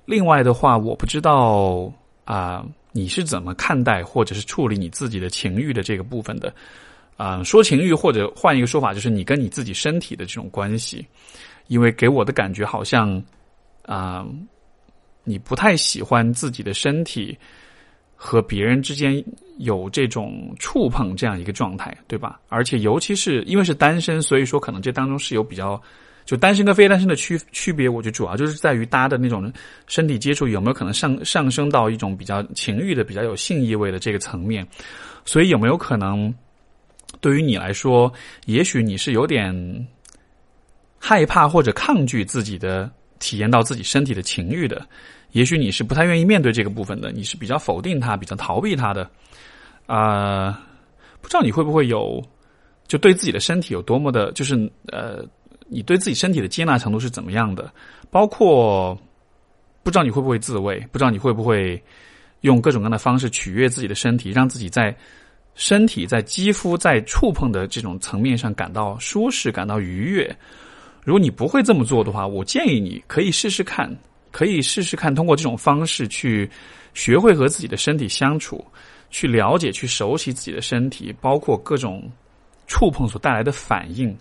[0.05, 1.93] 另外的话，我不知道
[2.25, 2.67] 啊。
[2.93, 6.51] 你是怎么看待或者是处理你自己的情欲的这个部分的？
[7.19, 11.07] 啊，说情欲或者换一个说法，就是你跟你自己身体的这种关系。
[11.67, 13.23] 因为给我的感觉好像
[13.83, 14.25] 啊，
[15.25, 17.37] 你不太喜欢自己的身体
[18.15, 19.23] 和别人之间
[19.59, 22.41] 有这种触碰这样一个状态，对吧？
[22.49, 25.79] 而且尤其是因为是单身，所以说可能这当中是有比较。
[26.27, 29.51] 就单身跟非单身的区区别，我觉得主要就是在于大家的那种
[29.87, 34.67] 身体接触有没有可能上上升到一种比较情欲的、比较有性意味的这个层面。
[35.25, 36.35] 所以有没有可能，
[37.21, 38.12] 对于你来说，
[38.47, 39.55] 也许你是有点
[40.99, 44.85] 害怕或者抗拒自己的体验到自己身体的情欲的？
[45.31, 49.09] 也许你是不太愿意面对这个部分的，你是比较否定它、比较逃避它的。
[49.87, 50.61] 啊，
[51.21, 52.21] 不知道你会不会有，
[52.89, 55.25] 就对自己的身体有多么的，就是呃。
[55.69, 57.73] 你对自己身体的接纳程度是怎么样的？
[58.11, 58.97] 包括
[59.83, 61.83] 不知道你会不会自慰，不知道你会不会
[62.43, 64.97] 用各种各样的方式取悦自己的身体，让自己在
[65.55, 70.37] 身体、在肌肤、在触碰的这种层面上感到舒适、感到愉悦。
[71.05, 73.91] 如果你不会这么做的话，我建议你可以试试看，
[74.31, 76.51] 可以试试看通过这种方式去
[76.95, 78.65] 学会和自己的身体相处，
[79.09, 82.11] 去了解、去熟悉自己的身体，包括各种
[82.67, 84.17] 触碰所带来的反应。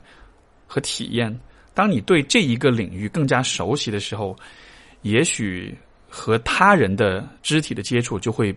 [0.68, 1.40] 和体验，
[1.74, 4.36] 当你对这一个领域更加熟悉的时候，
[5.02, 5.78] 也许
[6.10, 8.56] 和他人的肢体的接触就会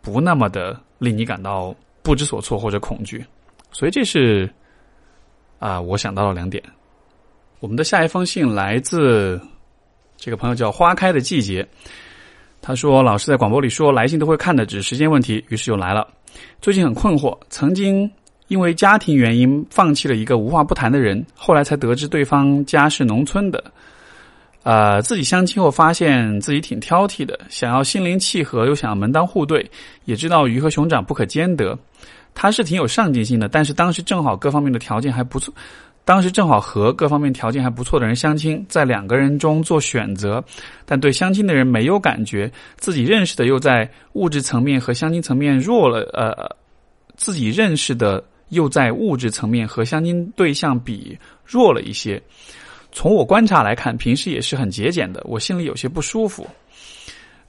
[0.00, 3.24] 不那么的令你感到不知所措或者恐惧。
[3.72, 4.48] 所以这是
[5.58, 6.62] 啊，我想到了两点。
[7.60, 9.40] 我们的下一封信来自
[10.16, 11.66] 这个朋友叫花开的季节，
[12.62, 16.06] 他说：“老师在广播里说来信都会看的，只是时间问题。”于是又来了。
[16.60, 18.10] 最近很困惑，曾经。
[18.48, 23.64] 因为家庭原因放弃了一个无话不谈的人，后来才得知对方家是农村的，
[24.62, 29.68] 呃，自己相亲后发现自己挺挑剔的，想要心灵契合又想要门当户对，
[30.04, 31.78] 也知道鱼和熊掌不可兼得。
[32.34, 35.54] 他是挺有上进心的，但是当时正好各方面的条件还不错，
[36.04, 40.44] 当时正好和各方面条件还不错的人相亲，在两个人中做选择，
[40.84, 46.54] 但对相亲的人没有感觉，自己认识的又在物质层面和相亲层面弱了，呃，
[47.16, 52.22] 自己认识的又在物质层面和相亲对象比弱了一些。
[52.92, 56.46] 从我观察来看，平时也是很节俭的，我心里有些不舒服。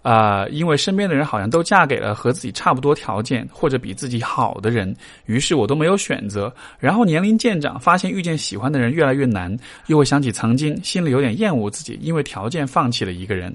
[0.03, 6.53] 啊，因为身边的人好像都嫁给了和自己差不多条件或者比自己好的人，于是我都没有选择。
[6.79, 9.53] 然后年龄渐长，发现遇见喜欢的人越来越难，
[9.87, 13.53] 又会想起曾经，心里有点厌恶自己，因为条件放弃了一个人。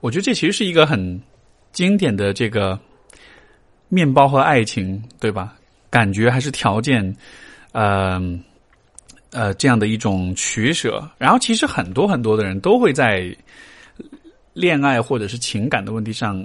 [0.00, 1.18] 我觉得这其实是一个很
[1.72, 2.78] 经典的这个
[3.88, 5.54] 面包和爱情，对吧？
[5.90, 7.16] 感觉还是条件，
[7.72, 8.20] 呃
[9.30, 11.06] 呃这样的一种取舍。
[11.18, 13.36] 然后其实很多很多的人都会在。
[14.54, 16.44] 恋爱或者是情感的问题上，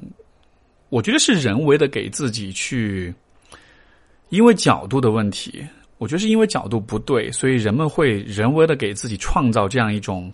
[0.89, 3.11] 我觉得是人为的给自己去，
[4.29, 5.65] 因为角度的问题，
[5.97, 10.31] 我觉得是因为角度不对，所以人们会人为的给自己创造这样一种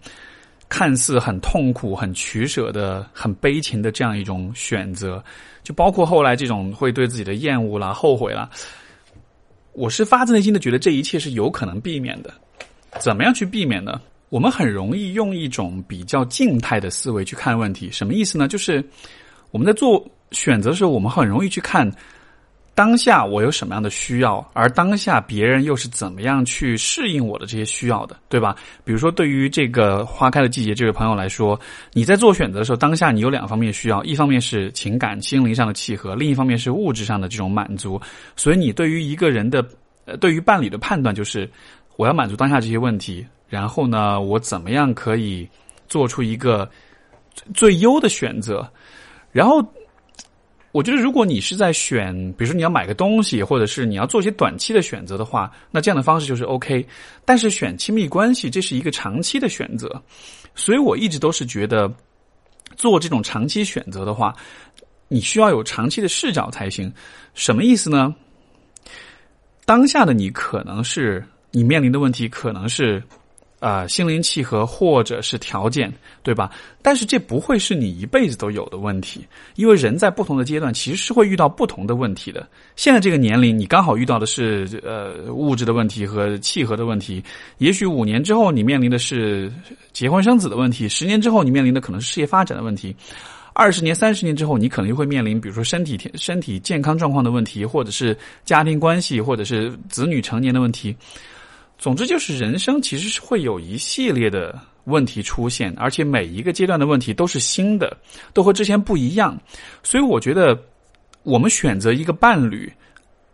[0.67, 5.23] 看似很痛苦、很取舍的、很悲情的这样一种选择，
[5.63, 8.49] 就包括后来这种会对自己的厌恶啦、后悔啦。
[9.79, 12.33] 我是发自内心的觉得这一切是有可能避免的，
[12.99, 14.01] 怎么样去避免呢？
[14.27, 18.45] 我们很容易用一种比较静态的思维去看问题，什么意思呢？
[18.45, 18.83] 就是
[19.51, 21.89] 我们在做选择的时候，我们很容易去看
[22.79, 28.55] 当下我有什么样的需要，而当下别人又是怎么样去适应我的这些需要的，对吧？
[28.85, 31.59] 比如说，对于这个花开的季节这位朋友来说，
[31.91, 37.99] 你在做选择的时候，当下你有两方面需要，一方面是情感、心灵上的契合，另一方面是物质上的这种满足。
[38.37, 39.61] 所以，你对于一个人的，
[40.05, 41.51] 呃，对于伴侣的判断就是，
[41.97, 43.27] 我要满足当下这些问题。
[43.49, 45.45] 然后呢，我怎么样可以
[45.89, 46.69] 做出一个
[47.53, 48.65] 最优的选择？
[49.33, 49.61] 然后，
[50.71, 56.85] 我觉得如果你是在选，比如说你要买个东西，或者是你要做一些短期的选择的话，那这样的方式就是 OK。
[57.25, 60.01] 但是选亲密关系，这是一个长期的选择，
[60.53, 61.91] 所以我一直都是觉得
[62.75, 64.35] 做这种长期选择的话，
[65.07, 66.93] 你需要有长期的视角才行。
[67.33, 68.13] 什么意思呢？
[69.65, 73.01] 当下的你可能是你面临的问题，可能是。
[73.59, 75.93] 啊，心灵契合或者是条件，
[76.23, 76.49] 对吧？
[76.81, 82.47] 但是这不会是你一辈子都有的问题，因为人在不同的阶段其实是会遇到不同的问题的。
[82.77, 87.21] 现在这个年龄，你刚好遇到的是呃物质的问题和契合的问题，
[87.57, 89.51] 也许五年之后你面临的是
[89.91, 92.95] 结婚生子的问题，十年之后你面临的可能是事业发展的问题，
[93.51, 100.95] 二十年、三十年之后你可能又会面临，比如说身体身体健康状况的问题，或者是家庭关系，或者是子女成年的问题。
[101.79, 107.95] 总之就是，人生其实是会有一系列的问题出现，而且每一个阶段的问题都是新的，
[108.33, 109.39] 都和之前不一样。
[109.81, 110.61] 所以，我觉得
[111.23, 112.69] 我们选择一个伴侣，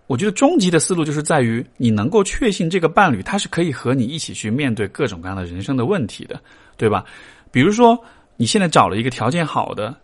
[0.06, 6.40] 我觉得终极的思路就是在于你能够确信这个伴侣他是可以和你一起去面对各种各样的人生的问题的，
[6.78, 7.04] 对吧？
[7.52, 8.00] 比如说，
[8.38, 9.98] 你现在找了一个条件好的，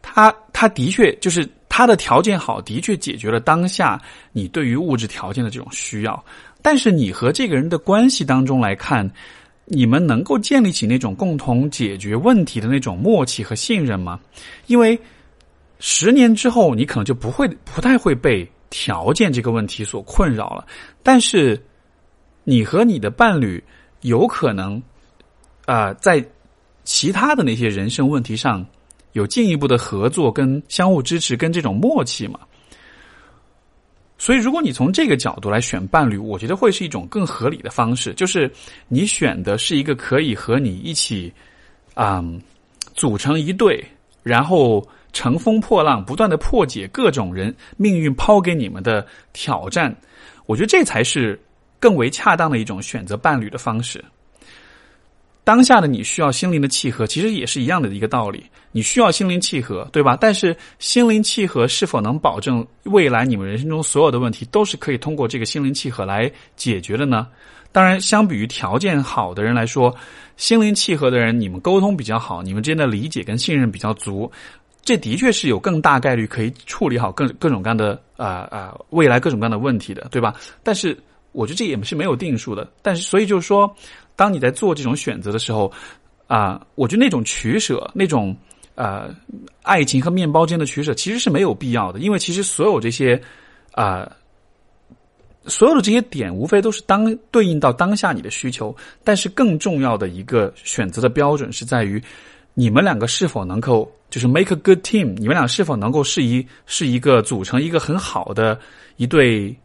[0.00, 4.00] 他他的确就是他的条件好，的确解决了当下
[4.32, 6.24] 你对于物质条件的这种需要。
[6.62, 9.10] 但是你和这个人的关系当中来看，
[9.64, 14.18] 你们能够建立起那种共同解决问题的那种默契和信任吗？
[14.66, 14.98] 因为
[15.78, 20.66] 十年之后，你可能就不会不太会被条件这个问题所困扰了。
[21.02, 21.60] 但是
[22.44, 23.62] 你和你的伴侣
[24.02, 24.82] 有可能
[25.66, 26.24] 啊，在
[26.84, 28.66] 其他的那些人生问题上
[29.12, 32.40] 有进一步的合作、跟相互支持、跟这种默契吗？
[34.22, 38.52] 所以，如果你从这个角度来选伴侣，我觉得会是一种更合理的方式，就是
[38.86, 41.32] 你选的是一个可以和你一起，
[41.94, 42.22] 啊，
[42.94, 43.82] 组成一对，
[44.22, 49.96] 然后乘风破浪，不断的破解各种人命运抛给你们的挑战。
[50.44, 51.40] 我觉得这才是
[51.78, 54.04] 更为恰当的一种选择伴侣的方式。
[55.50, 58.44] 当下的你需要心灵的契合，其实也是一样的一个道理。
[58.70, 60.16] 你需要心灵契合，对吧？
[60.20, 67.26] 但是心灵契合是否能保证未来你们人生中所有的问题都是可以通过这个心灵契合来解决的呢？
[67.72, 69.92] 当然，相比于条件好的人来说，
[70.36, 74.30] 心灵契合的人，你们沟通比较好，你们之间的理解跟信任比较足，
[74.84, 80.32] 这的确是有更大概率可以处理好各各种各样的啊啊未来各种各样的问题的，对吧？
[80.62, 80.96] 但是
[81.32, 82.70] 我觉得这也是没有定数的。
[82.82, 83.68] 但是，所以就是说。
[84.20, 85.72] 当你在做这种选择的时候，
[86.26, 88.36] 啊，我觉得那种取舍，那种
[88.74, 89.08] 呃，
[89.62, 91.98] 爱情和面包间的取舍，其实是没有必要的。
[92.00, 93.18] 因为其实所有这些
[93.72, 94.06] 啊，
[95.46, 98.76] 所有的这些点，无非都是当对应到当下你的需求。
[99.02, 101.98] 但是更重要的一个选择的标准是在于，
[102.52, 108.60] 你们两个是否能够就是 make a good team，你们俩是否能够是一是一个组成一个很好的
[108.98, 109.56] 一对。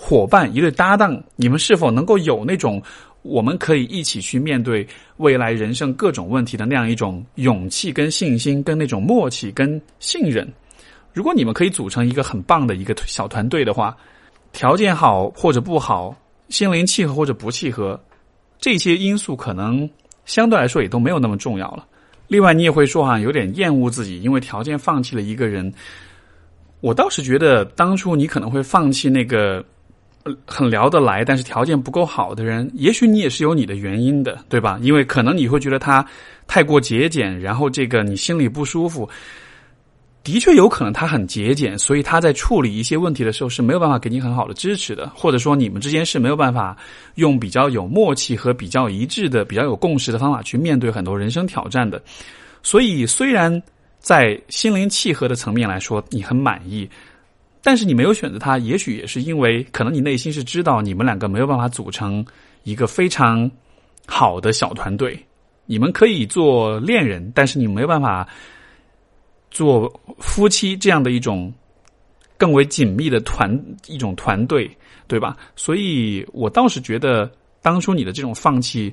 [0.00, 2.80] 伙伴一对搭档，你们是否能够有那种
[3.22, 10.50] 我们可以一起去面对未来人生各种问题的那样一种勇气、跟信心、跟那种默契、跟信任。
[11.12, 13.96] 如果你们可以组成一个很棒的一个小团队的话，
[14.52, 16.16] 条件好或者不好，
[16.48, 18.00] 心灵契合或者不契合，
[18.58, 19.88] 这些因素可能
[20.24, 21.84] 相对来说也都没有那么重要了。
[22.28, 25.72] 另外，你也会说哈，有点厌恶自己，因为条件放弃了一个人。
[26.80, 29.64] 我倒是觉得，当初你可能会放弃那个
[30.46, 34.78] 很聊得来，但是条件不够好的人，也许你也是有你的原因的，对吧？
[34.82, 36.04] 因为可能你会觉得他
[36.46, 39.08] 太过节俭，然后这个你心里不舒服。
[40.24, 46.76] 的确有可能他很节俭，所以他在处理一些问题的时候是没有办法给你很好的支持的，或者说你们之间是没有办法
[47.14, 52.02] 用比较有默契和比较一致的、比较有共识的方法去面对很多人生挑战的。
[52.62, 53.62] 所以虽然
[54.00, 56.86] 在心灵契合的层面来说你很满意，
[57.62, 62.24] 但是你没有选择他，也许也是因为可能你内心是知道你们两个没有办法组成
[62.62, 63.50] 一个非常
[64.06, 65.18] 好的小团队，
[65.66, 68.26] 你们可以做恋人，但是你没有办法。
[69.50, 71.50] 做夫妻这样的一种
[72.36, 73.50] 更为紧密的团
[73.86, 74.70] 一种团队，
[75.06, 75.34] 对吧？
[75.56, 77.28] 所以我倒是觉得，
[77.62, 78.92] 当初你的这种放弃，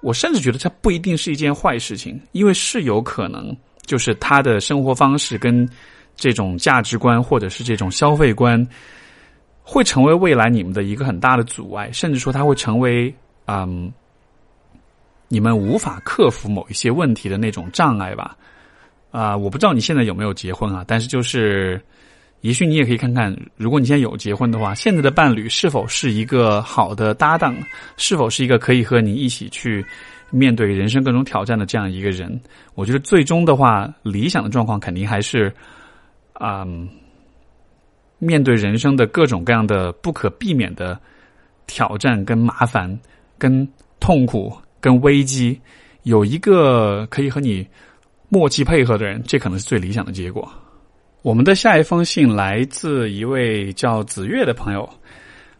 [0.00, 3.56] 我甚至觉得它不一定是一件坏事情，因为是有可能，
[3.86, 5.66] 就是他的生活方式跟
[6.22, 8.64] 这种价值观或者是这种消费观，
[9.60, 13.12] 会成为未来你们的一个很大的阻碍，甚至说它会成为
[13.46, 13.92] 嗯，
[15.26, 18.36] 你们无法克服某一些问题的那种障碍吧。
[19.10, 20.84] 啊，我不知道你现在有没有结婚啊？
[20.86, 21.82] 但是就是，
[22.42, 27.52] 也许你也可以看看，如果你现在有结婚的话，现在的伴侣是否是一个好的搭档，
[27.96, 29.84] 是否是一个可以和你一起去
[30.30, 32.40] 面对人生各种挑战的这样一个人？
[32.74, 35.52] 我觉得最终的话，理想的状况肯定还是，
[36.44, 36.66] 啊，
[38.18, 41.00] 面对人生的各种各样的不可避免的
[41.66, 42.98] 挑战、跟麻烦、
[43.38, 43.66] 跟
[44.00, 45.60] 痛苦、跟危机，
[46.02, 47.66] 有一个可以和你。
[48.34, 50.50] 默契配合的人，这可能是最理想的结果。
[51.20, 54.88] 我们的下一封信来自一位叫子月的朋友，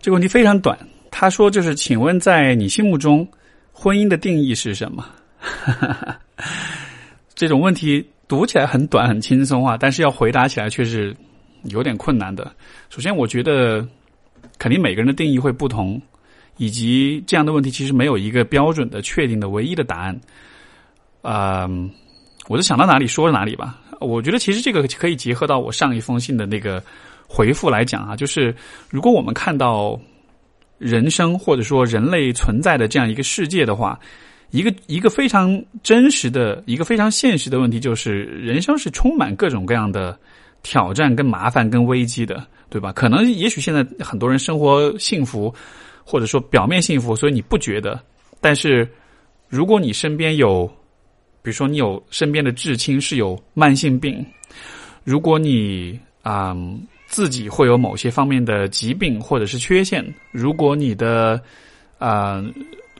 [0.01, 0.79] 这个问题非常短。
[1.11, 3.29] 他说：“就是，请问在你心目中，
[3.73, 5.07] 婚姻的定义是什么？”
[7.37, 11.17] 这种问题读起来很短很轻松啊，但是要回答起来却是
[11.65, 12.51] 有点困难的。
[12.91, 13.87] 首先，我觉得
[14.59, 16.01] 肯定每个人的定义会不同，
[16.57, 20.21] 以及这样的问题其实没有一个标准的、确定的、唯一的答案。
[21.23, 21.91] 嗯。
[22.49, 23.79] 我就想到哪里说哪里吧。
[24.01, 26.83] 我觉得其实这个可以结合到我上一封信的那个
[27.29, 28.53] 回复来讲啊，就是
[28.91, 29.99] 如果我们看到
[30.77, 33.97] 人生或者说人类存在的这样一个世界的话，
[34.53, 40.17] 一个一个非常真实的一个非常现实的问题就是，人生是充满各种各样的
[40.63, 42.93] 挑战、跟麻烦、跟危机的，对吧？
[42.93, 45.53] 可能也许现在很多人生活幸福，
[46.05, 48.01] 或者说表面幸福，所以你不觉得。
[48.41, 48.89] 但是
[49.49, 50.71] 如果你身边有
[51.43, 54.25] 比如说，你有身边的至亲是有慢性病，
[55.03, 56.57] 如果你啊
[57.07, 61.41] 自己会有某些方面的疾病或者是缺陷，如果你的
[61.99, 62.45] 啊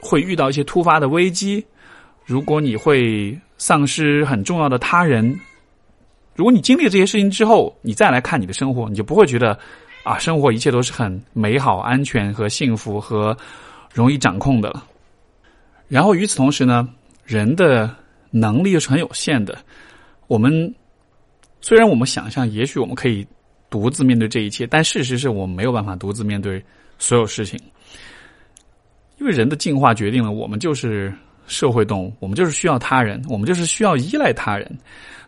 [0.03, 1.65] 会遇到一些突发的危机，
[2.27, 5.39] 如果你会丧失很重要的他人，
[6.35, 9.57] 如果你经历了这些事情之后，你再来看你的生活，你就不会觉得
[10.03, 13.37] 啊生活一切都是很美好、安全和幸福和
[13.95, 14.85] 容易掌控的了。
[15.87, 16.89] 然后与此同时呢，
[17.25, 17.95] 人的
[18.31, 19.57] 能力又是很有限的。
[20.27, 20.75] 我们
[21.61, 23.25] 虽然我们想象，也许我们可以
[23.71, 26.61] 独自面对这一切，但事实是我们没有办法独自面对
[26.99, 27.61] 所有事情。
[29.23, 31.15] 因为人的进化决定了，我们就是
[31.47, 34.69] 社会动物，我们就是需要他人，我们就是需要依赖他人，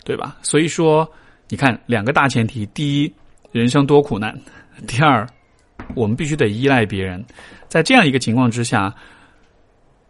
[0.04, 0.36] 对吧？
[0.42, 1.08] 所以说，
[1.48, 3.14] 你看两个大前提：第一，
[3.52, 4.32] 人生多苦难；
[4.88, 5.24] 第二，
[5.94, 7.24] 我们必须得依赖别人。
[7.68, 8.92] 在这样一个情况之下。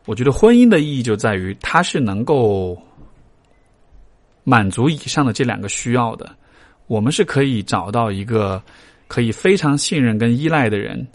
[0.06, 2.78] 我觉得婚姻的意义就在于，它是能够
[4.42, 6.30] 满足以上的这两个需要的。
[6.88, 8.62] 我们是可以找到一个
[9.08, 11.08] 可以非常信任跟依赖的人，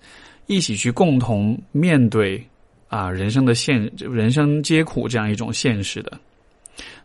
[0.48, 2.44] 一起去共同面对
[2.90, 6.12] 啊人生的现人生皆苦这样一种现实的。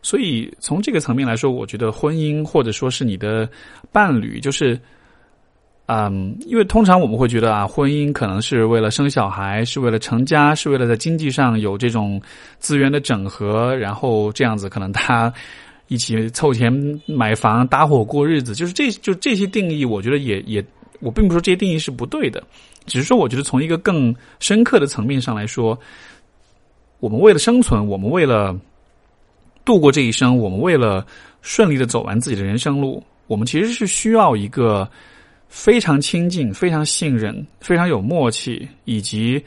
[0.01, 3.49] 所以从这个层面来说，我觉得婚姻或者说是你的
[3.93, 4.77] 伴侣，就是。
[5.87, 12.19] 嗯，因为通常我们会觉得啊，婚姻可能是为了生小孩，是为了成家，是为了在经济上有这种
[12.57, 15.31] 资源的整合，然后这样子可能他
[15.87, 16.73] 一起凑钱
[17.05, 20.65] 买房、搭伙过日子，就是这就这些定义，我觉得也也，
[21.01, 22.43] 我并不说这些定义是不对的，
[22.85, 25.77] 只是说我觉得从一个更深刻的层面上来说，
[26.99, 28.59] 我们为了生存，我们为了
[29.63, 31.05] 度过这一生，我们为了
[31.41, 34.89] 顺利的走完自己的人生路，我们其实是需要一个。
[35.47, 39.41] 非常亲近、非常信任、非常有默契，以及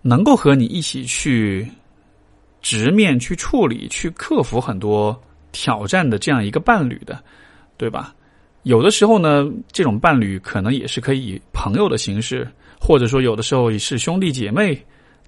[0.00, 1.68] 能够和你一起去
[2.62, 5.20] 直面、去处理、去克服很多
[5.52, 7.22] 挑战的这样一个伴侣的，
[7.76, 8.14] 对吧？
[8.64, 12.46] 有的时候呢，这种伴侣可能也是可以以朋友的形式，
[12.80, 14.76] 或者说有的时候也是兄弟姐妹。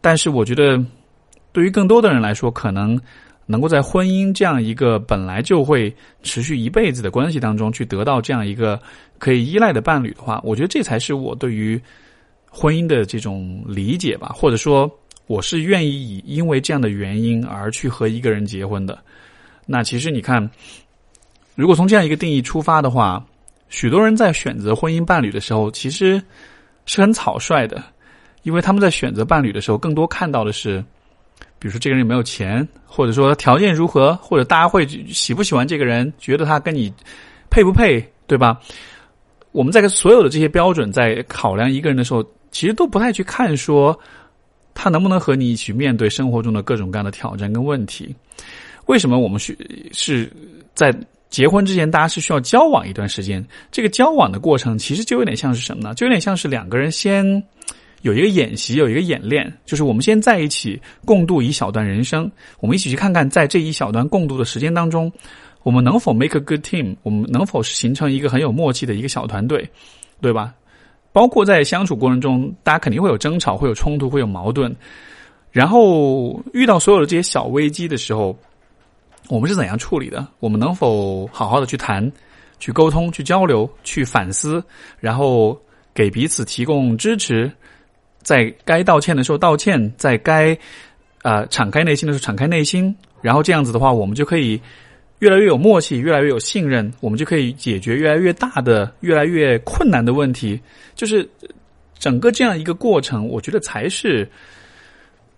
[0.00, 0.84] 但是我觉得，
[1.52, 3.00] 对于更多的人来说，可能
[3.46, 8.80] 能够在婚姻这样一个本来就会持续一辈子的关系当中，去得到这样一个
[9.18, 11.80] 可以依赖的伴侣的话，我觉得这才是我对于。
[12.58, 14.90] 婚姻的这种理解吧，或者说
[15.26, 18.98] 我是愿意以因为这样的原因而去和一个人结婚的。
[19.66, 20.50] 那其实你看，
[21.56, 23.20] 如果从这样一个定义出发的话，
[23.68, 26.22] 许多人在选择婚姻伴侣的时候，其实
[26.84, 27.82] 是很草率的，
[28.44, 30.78] 因为他们在选择伴侣的时候，更多看到的是，
[31.58, 36.92] 比如说这个人有没有钱，或者说条件如何，或者大家会喜不喜欢这个人，觉得他跟你
[37.50, 38.60] 配不配，对吧？
[39.50, 42.24] 我们在所有的这些标准在考量一个人的时候。
[42.52, 43.98] 其实都不太去看说
[44.72, 48.16] 他能不能和你一起面对生活中的各种各样的挑战跟问题。
[48.86, 49.54] 为什么我们需
[49.92, 50.32] 是
[50.74, 50.94] 在
[51.36, 53.46] 结婚之前，大家是需要交往一段时间？
[53.70, 55.92] 这个交往的过程其实就有点像是什么呢？
[55.92, 57.26] 就有点像是两个人先
[58.00, 65.12] 有一个演习，有一个演练，就是我们先在一起共度一小段人生，我们一起去看看，在这一小段共度的时间当中，
[65.62, 66.96] 我们能否 make a good team？
[67.02, 69.68] 我们能否形成一个很有默契的一个小团队，
[70.22, 70.54] 对吧？
[71.12, 74.74] 包括在相处过程中，大家肯定会有争吵，会有冲突，会有矛盾。
[75.50, 78.34] 然后遇到所有的这些小危机的时候，
[79.28, 80.26] 我们是怎样处理的？
[80.38, 82.10] 我们能否好好的去谈、
[82.58, 84.62] 去沟通、去交流、去反思，
[85.00, 85.58] 然后
[85.94, 87.50] 给彼此提供支持，
[88.22, 90.56] 在该道歉的时候道歉，在该
[91.22, 92.94] 啊敞开内心的时候敞开内心。
[93.20, 94.60] 然后这样子的话，我们就可以。
[95.20, 100.60] 越来越有默契，越来越有信任，我们就可以解决越来越大的、越来越困难的问题。
[100.94, 101.26] 就是
[101.98, 104.30] 整个这样一个过程，我觉得才是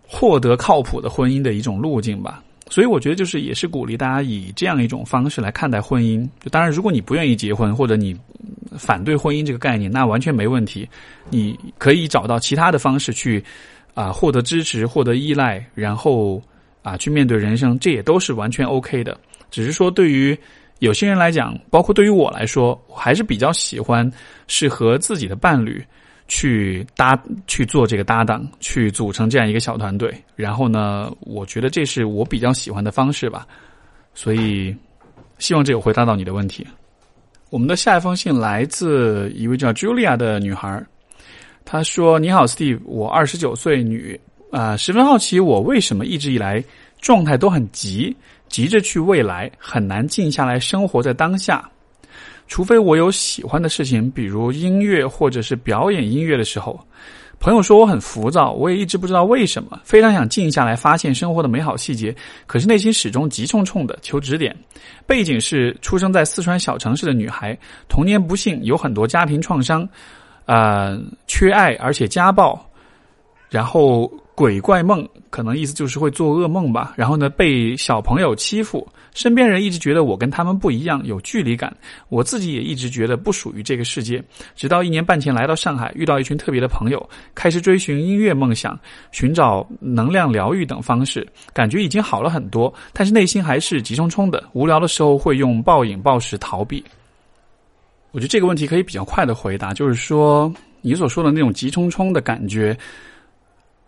[0.04, 2.42] 获得靠谱的婚姻的一种路径吧。
[2.70, 6.28] 所以，我觉得就是也是鼓励大家以这样一种方式来看待婚姻。
[6.38, 8.14] 就当然，如果你不愿意结婚，或者你
[8.76, 10.88] 反对婚姻这个概念，那完全没问题。
[11.30, 13.42] 你可以找到其他的方式去
[13.94, 16.42] 啊获得支持、获得依赖，然后
[16.82, 19.18] 啊去面对人生，这也都是完全 OK 的。
[19.50, 20.38] 只是说，对于
[20.80, 24.08] 有些人来讲，包括对于我来说，我还是比较喜欢
[24.46, 25.82] 是和自己的伴侣
[26.28, 30.14] 去搭去做这个搭档，去组成这样一个小团队。
[30.36, 33.46] 然后呢，我觉得这是我比较喜欢的方式吧。
[34.14, 34.74] 所以，
[35.38, 36.66] 希望这有回答到你的问题。
[37.50, 40.84] 我们的下一封信来自一位叫 Julia 的女孩，
[41.64, 44.20] 她说：“你好，Steve，我二十九岁女
[44.52, 46.62] 啊，十分好奇我为什么一直以来
[47.00, 48.14] 状态都很急。”
[48.48, 51.70] 急着去未来，很难静下来生活在当下。
[52.48, 56.78] 除非我有喜欢的事情，比如音乐或者是表演音乐的时候。
[57.38, 59.80] 朋友说我很浮躁，我也一直不知道为什么。
[59.84, 62.12] 非常想静下来，发现生活的美好细节，
[62.48, 64.56] 可是内心始终急冲冲的，求指点。
[65.06, 67.56] 背景是出生在四川小城市的女孩，
[67.88, 69.88] 童年不幸，有很多家庭创伤，
[70.46, 72.58] 呃，缺爱，而且家暴，
[73.48, 74.10] 然后。
[74.38, 81.76] 鬼怪梦可能意思就是会做噩梦吧，然后呢被小朋友欺负，身边人一直觉得我跟他们不一样，有距离感，
[82.08, 84.22] 我自己也一直觉得不属于这个世界。
[84.54, 88.78] 直到一年半前来到上海，遇到一群特别的朋友，开始追寻音乐梦想，
[89.10, 96.84] 寻找能量疗愈等方式，感觉已经好了很多，但是内心还是急冲冲的，无聊的时候会用暴饮暴食逃避。
[98.12, 102.78] 我觉得这个问题可以比较快的回答，就是说你所说的那种急冲冲的感觉。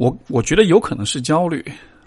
[0.01, 1.63] 我我觉得有可能是焦虑，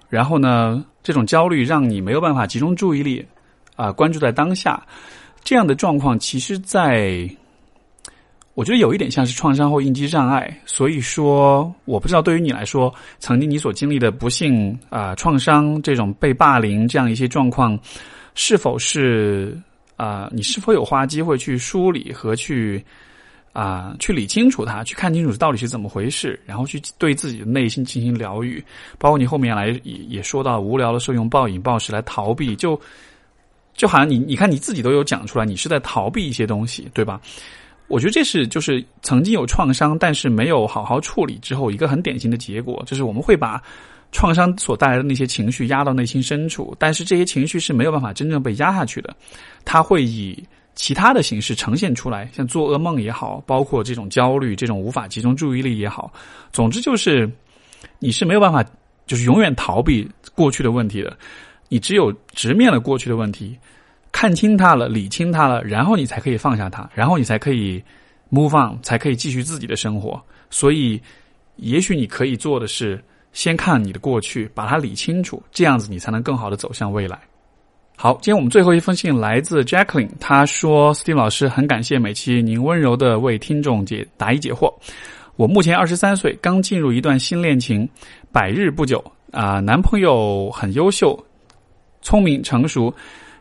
[0.09, 3.23] 然后呢，这种焦虑让你没有办法集中注意力，
[3.75, 4.83] 啊，关注在当下，
[5.43, 7.29] 这样的状况，其实，在
[8.55, 10.59] 我觉得有一点像是创伤后应激障碍。
[10.65, 17.77] 所以说，我不知道对于你来说，曾经你所经历的不幸啊、创伤这种被霸凌这样一些状况，
[18.33, 19.55] 是否是
[19.97, 22.83] 啊，你是否有花机会去梳理和去。
[23.54, 28.62] 啊，去理清楚它，去看清楚到底是怎么回事，然后去对自己的内心进行疗愈。
[28.97, 32.80] 包括你后面来也也说到，无聊的时候用暴饮暴食来逃避，就
[33.76, 37.22] 就好像你你看你自己都有讲出来，你是在逃避一些东西，对吧？
[37.88, 43.62] 我觉得这是就是曾经有创伤，但是没有好好处理之后一个很典型的结果，就是我们会把
[44.12, 49.16] 创伤所带来的那些情绪压到内心深处，但是这些情绪是没有办法真正被压下去的，
[49.64, 50.43] 它会以。
[50.76, 56.11] 其他的形式呈现出来，像做噩梦也好，包括这种焦虑、这种无法集中注意力也好，
[56.51, 57.30] 总之就是
[57.99, 58.63] 你是没有办法，
[59.05, 61.15] 就是永远逃避过去的问题的。
[61.69, 63.57] 你只有直面了过去的问题，
[64.11, 67.84] 看清它了、理清它了，然后你才可以放下它，然后你才可以
[68.32, 70.21] move on，才可以继续自己的生活。
[70.49, 71.01] 所以，
[71.55, 77.19] 也许你可以做的是，先看你的过去，把它理清楚，这样子你才能更好的走向未来。
[77.95, 84.73] 好，今天我们最后一封信来自 Jacqueline，她说：“Steve 老师，很感谢每期您温柔的为听众解答疑解惑。
[85.37, 87.87] 我目前二十三岁，刚进入一段新恋情，
[88.31, 91.17] 百日不久啊，男朋友很优秀，
[92.01, 92.93] 聪明成熟。”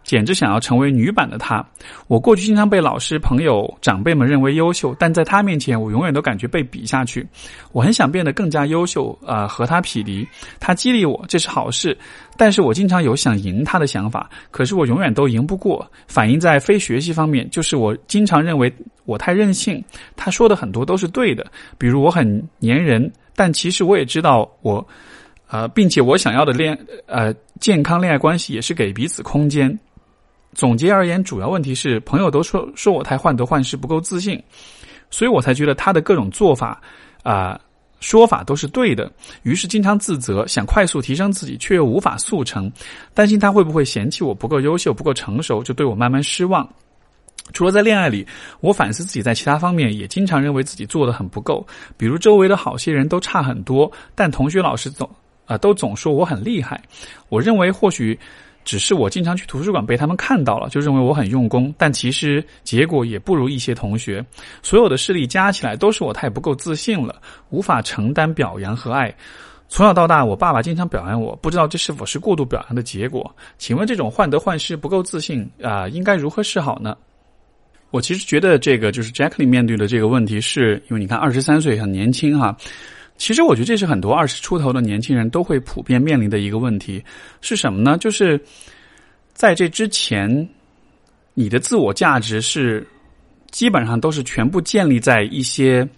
[0.03, 1.65] 简直想要成为女版的她。
[2.07, 7.27] 我过去经常被老师、朋友、长辈们认为优秀，但在她面前，我永远都感觉被比下去。
[7.73, 10.27] 我很想变得更加优秀，啊，和他匹敌。
[10.61, 11.97] 他激励我，这是好事。
[12.37, 15.87] 但是我经常有想赢他的想法，可是我永远都赢不过。
[16.07, 18.73] 反映在非学习方面，就是我经常认为
[19.05, 19.83] 我太任性。
[20.17, 21.47] 他说的很多都是对的，
[21.79, 24.87] 比如我很粘人，但其实我也知道我，
[25.49, 26.77] 呃，并且我想要的恋，
[27.07, 29.79] 呃，健康恋爱关系也是给彼此空间。
[30.55, 34.43] 总结而言，主要问题是朋友都说说我太患得患失，不够自信，
[35.11, 36.79] 所以我才觉得他的各种做法
[37.23, 37.59] 啊
[38.01, 39.11] 说法都是对的。
[39.45, 42.71] 于是经常自责，想快速提升自己，却又无法速成，
[43.15, 46.69] 担心他会不会嫌弃我不够优秀、不够成熟，就对我慢慢失望。
[47.55, 48.27] 除了在恋爱里，
[48.61, 55.09] 我反思自己在其他方面也经常认为自己做的很不够，比如周围的好些人都差很多，但同学老师总
[55.47, 56.79] 啊都总说我很厉害。
[57.31, 58.19] 我认为或许。
[58.65, 64.25] 只是我经常去图书馆被他们看到了，就认为我很用功，但其实结果也不如一些同学。
[64.63, 69.15] 所有的事例加起来都是我太不够自信了，无法承担表扬和爱。
[69.69, 73.35] 从小到大，我爸爸经常表扬我，不知道这是否是过度表扬的结果？
[73.57, 76.97] 请问这种患得患失、不够自信啊，应该如何是好呢？
[77.91, 82.57] 我其实觉得这个就是 Jackie 面对的这个问题，是因为你看二十三岁很年轻哈。
[83.23, 87.01] 其实我觉得这是很多二十出头的年轻人都会普遍面临的一个问题，
[87.41, 87.97] 是什么呢？
[87.97, 88.37] 就是
[89.33, 90.49] 在这之前，
[91.33, 92.85] 你的自我价值是
[93.53, 95.89] 基本上都是全部建立在一些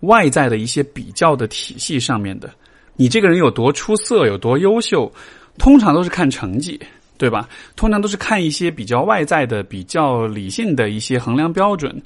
[0.00, 2.50] 外在的一些比较的体系上面的。
[2.96, 5.10] 你这个人有多出色，有多优秀，
[5.56, 6.78] 通常都是看成绩，
[7.16, 7.48] 对吧？
[7.76, 11.98] 通常都是看一些比较外在的、比较理性的一些衡量标准。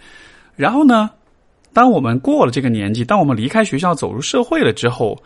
[0.54, 1.10] 然后呢？
[1.72, 5.16] 当我们过了这个年纪，当我们离开学校走入社会了之后，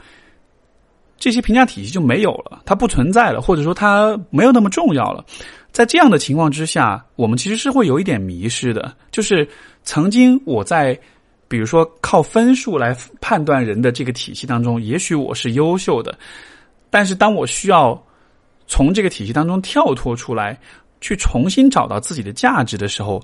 [1.19, 5.25] 这些评价体系就没有了，它不存在了，或者说它没有那么重要了。
[5.73, 8.95] 在这样的情况之下，我们其实是会有一点迷失的。
[9.11, 9.49] 就是
[9.83, 10.99] 曾经我在，
[11.49, 16.17] 比如说靠分数来判断人的这个体系当中，也许我是优秀的，
[16.91, 18.01] 但是当我需要
[18.67, 20.59] 从这个体系当中跳脱出来，
[21.01, 23.21] 去重新找到自己的价值的时候。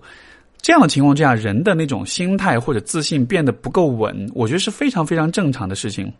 [0.62, 6.10] 这样的情况之下，人的那种心态或者自信变得不够稳，我觉得是非常非常正常的事情。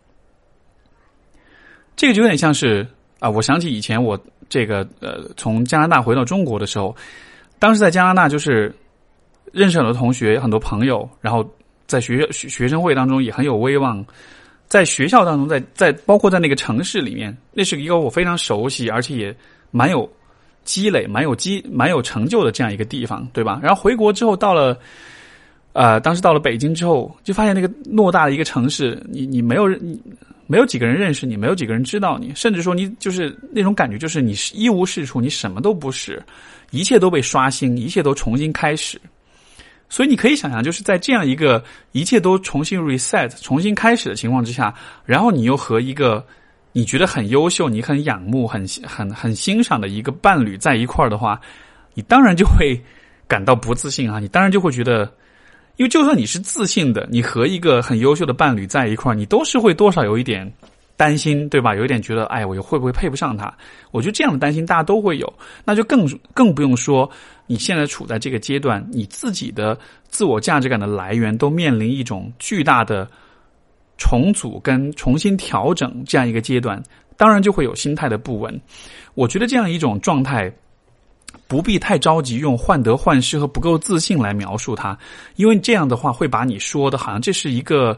[1.95, 2.85] 这个就有点像是
[3.19, 4.19] 啊，我想起以前我
[4.49, 6.93] 这个呃从加拿大回到中国的时候，
[7.57, 8.75] 当时在加拿大就是
[9.53, 11.49] 认识很多同学、很多朋友，然后
[11.87, 14.05] 在学学学生会当中也很有威望，
[14.67, 19.33] 在学校当中，在在包括在那个城市里面，那是一个我非常熟悉而且也
[19.71, 20.11] 蛮有。
[20.63, 23.59] 积累蛮有积蛮有成就的这样一个地方，对吧？
[23.61, 24.77] 然后回国之后，到了，
[25.73, 29.99] 呃，当时到了北京之后，就发现那个偌大的一个城市，你你没有人，
[30.47, 36.23] 没有几个人认识你，没有几个人知道你，甚至说你就是那种感觉，就是你是一无是处，你什么都不是，
[36.71, 38.99] 一切都被刷新，一切都重新开始。
[39.89, 44.73] 所以你可以想象，就是在这样一个一切都重新 reset、重新开始的情况之下，
[45.05, 46.25] 然后你又和一个。
[46.75, 51.39] 你觉得很优秀，你很仰慕、很很很欣赏的一个伴侣在一块儿的话，
[51.93, 52.81] 你当然就会
[53.27, 54.19] 感到不自信啊！
[54.19, 55.03] 你当然就会觉得，
[55.77, 60.51] 因为就算你是自信的，你和一个很优秀的伴侣在一块儿，你都是会多少有一点
[60.97, 61.75] 担心，对吧？
[61.75, 63.55] 有一点觉得，哎，我会不会配不上他？
[63.91, 65.31] 我觉得这样的担心大家都会有，
[65.63, 67.07] 那就更更不用说
[67.45, 69.77] 你现在处在这个阶段，你自己的
[70.09, 73.07] 自我价值感的来源都面临一种巨大的。
[73.97, 76.81] 重组跟重新调整这样一个阶段，
[77.15, 78.59] 当然就会有心态的不稳。
[79.13, 80.51] 我觉得这样一种状态，
[81.47, 84.97] 不必太着急用患得患失和不够自信来描述它，
[85.35, 87.97] 因为这样的话会把你说的好像这是一个，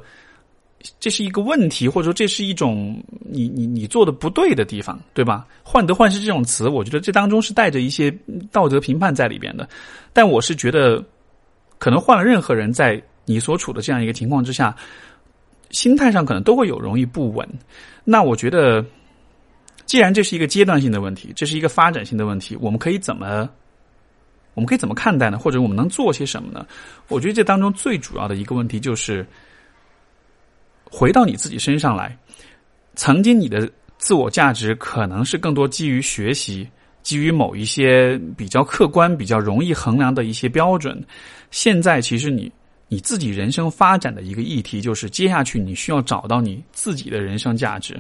[1.00, 5.48] 这是一个问题，或者说这是一种你你你做的不对的地方，对吧？
[5.64, 8.14] 患得患失这种词，我觉得这当中是带着一些
[8.52, 9.68] 道德评判在里边的。
[10.12, 11.02] 但我是觉得，
[11.78, 14.76] 可能换了任何人，在你所处的这样一个情况之下。
[15.72, 17.48] 心态上可能都会有容易不稳，
[18.04, 18.86] 那我觉得，
[19.86, 23.50] 既然这是一个阶段性的问题，这是一个发展性的问题，我们可以怎么，
[24.54, 25.38] 我们可以怎么看待呢？
[25.38, 26.66] 或者我们能做些什么呢？
[27.10, 29.26] 我觉得这当中最主要的一个问题就是，
[30.90, 32.18] 回到你自己身上来，
[32.96, 36.68] 曾经你的自我价值可能是更多基于学习，
[37.04, 41.04] 基于某一些比较客观、比较容易衡量的一些标准，
[41.52, 42.52] 现在其实你。
[42.88, 48.00] 你自己人生发展的一个议题，就是接下去你需要找到你自己的人生价值。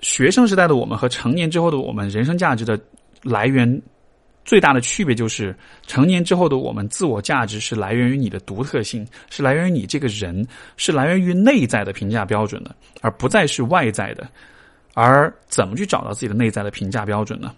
[0.00, 2.80] 学生时代的我们和成年之后的我们，人生价值的
[3.22, 3.82] 来源
[4.44, 5.54] 最大的区别就是，
[5.86, 10.46] 成年之后的我们自我价值是来源于你的独特性，是来源于你这个人，
[10.76, 14.26] 是来源于内在的评价标准的，而不再是外在的。
[14.94, 17.54] 而怎么去找到自己的内在的评价标准呢？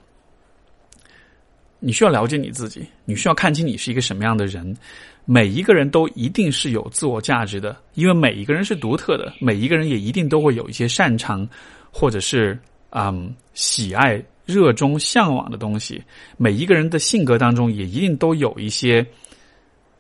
[1.78, 4.76] 你需要了解你自己，你需要看清你是一个什么样的人。
[5.24, 11.48] 每一个人都一定是有自我价值的，因为每一个人是独特的，每一个人也一定都会有一些擅长，
[11.90, 12.58] 或者是
[12.90, 16.02] 嗯喜爱、热衷、向往的东西。
[16.36, 19.06] 每一个人的性格当中也一定都有一些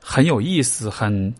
[0.00, 1.32] 很有意思、很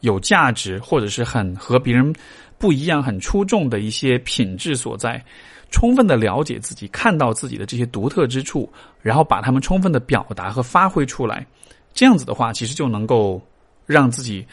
[0.00, 2.12] 有价值，或者是很和别人
[2.58, 5.24] 不一样、很出众的一些品质所在。
[5.70, 8.68] 充分的了解自己，看到自己的这些独特之处，
[9.00, 11.46] 然后把他们充分的表达和发挥出来。
[11.92, 13.40] 这样子的话，其实就能够
[13.86, 14.46] 让自己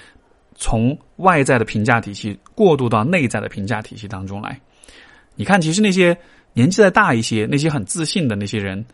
[0.55, 4.59] 从外在的评价体系过渡到内在的评价体系当中来。
[5.35, 6.17] 你看，其实那些
[6.53, 8.85] 年纪再大一些、那些很自信的那些人，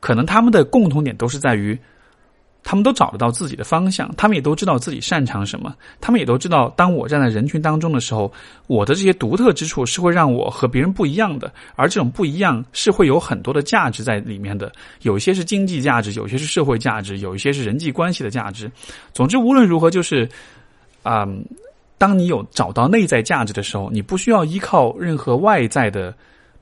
[0.00, 1.78] 可能他们的共同点都是在于。
[2.68, 8.30] 他们都找得到自己的方向，他们也都知道自己擅长什么，他们也都知道，当我站在人群当中的时候，
[8.66, 18.68] 我的这些独特之处是会让我和别人不一样的，而这种不一样是会有很多的价值在里面的，有一些是经济价值，有些是社会价值，有一些是人际关系的价值。
[19.12, 20.28] 总之，无论如何，就是
[21.04, 21.24] 啊，
[21.98, 26.12] 当你有找到内在价值的时候，你不需要依靠任何外在的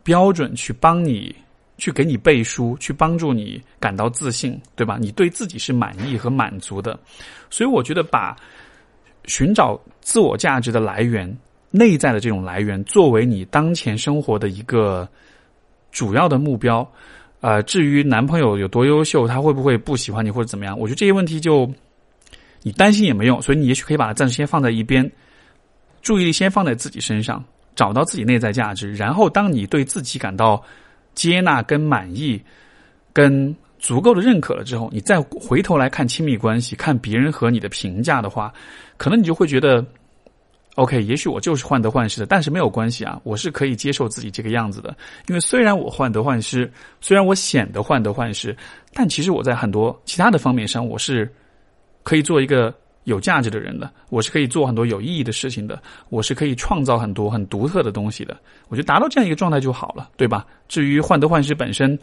[0.03, 1.35] 标准去帮你。
[1.77, 4.97] 去给你背书，去帮助你感到自信，对吧？
[5.01, 6.97] 你对自己是满意和满足的，
[7.51, 8.37] 所以我觉得把
[9.25, 11.37] 寻找自我价值的来源、
[11.73, 15.09] 内在的这种来源作为你当前生活的一个
[15.91, 16.89] 主要的目标。
[17.41, 20.79] 呃，至于男朋友有多优秀，他会不会不喜欢你或者怎么样？
[20.79, 21.69] 我觉得这些问题就
[22.63, 25.11] 你担心也没用，所以你也许可以把它暂时先放在一边，
[26.03, 27.45] 注意力先放在自己身上，
[27.75, 30.63] 找到自己内在价值，然后当你对自己感到。
[31.15, 32.43] 接纳跟满意，
[33.13, 38.53] 跟足够的认可了之后，你再回头来看亲密关系，看别人和你的评价的话，
[38.97, 39.85] 可能你就会觉得
[40.77, 44.97] ，OK，也许我就是患得患失的，但是没有关系啊，我是可以接受自己这个样子的。
[45.29, 48.57] 因为虽然我患得患失，虽然我显得患得患失，
[48.93, 51.31] 但其实我在很多其他的方面上，我是
[52.03, 52.75] 可以做一个。
[53.05, 58.37] 有价值的人的，我是可以做很多有意义的事情的，我是可以创造很多很独特的东西的。
[58.69, 60.47] 我觉得达到这样一个状态就好了，对吧？
[60.69, 61.99] 至于患得患失本身，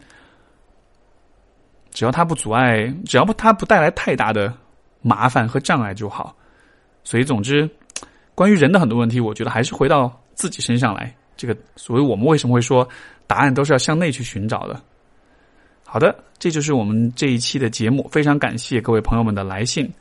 [1.90, 4.52] 只要它不阻碍，只要不它不带来太大的
[5.00, 6.34] 麻烦和障碍就好。
[7.04, 7.68] 所以，总之，
[8.34, 11.12] 关于人的很多问题，我觉得还是回到自己身上来。
[11.36, 12.88] 这个，所以我们为什么会说
[13.26, 14.80] 答案都是要向内去寻找的？
[15.84, 18.08] 好的，这就是我们这一期的节目。
[18.12, 19.92] 非常感谢各位朋友们的来信。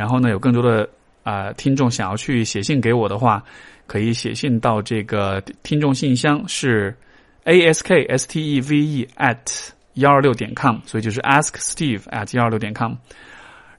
[0.00, 0.88] 然后呢，有更多的
[1.24, 3.44] 啊听众想要去写信给我的话，
[3.86, 6.96] 可以写信到这个听众信箱是
[7.44, 9.36] a s k s t e v e at
[9.94, 12.94] 幺二六点 com，所以就是 ask steve at 幺二六点 com。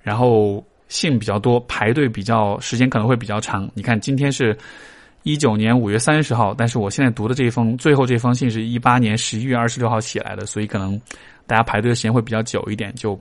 [0.04, 3.68] 然后信比较多，排队比较时间可能会比较长。
[3.74, 4.56] 你看今天是
[5.24, 11.02] 一九年五月三十号，但是我现在读的这封最后这封信是一八年十一月二十六号写来的，所以可能
[11.48, 13.20] 大家排队的时间会比较久一点，就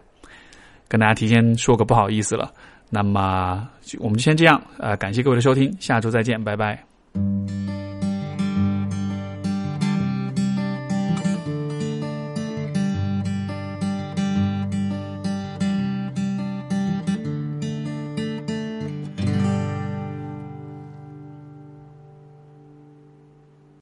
[0.87, 2.53] 跟大家提前说个不好意思了。
[2.91, 3.67] 那么，
[3.99, 4.61] 我们就先这样。
[4.79, 7.70] 呃，感谢各位的收听，下周再见，拜拜。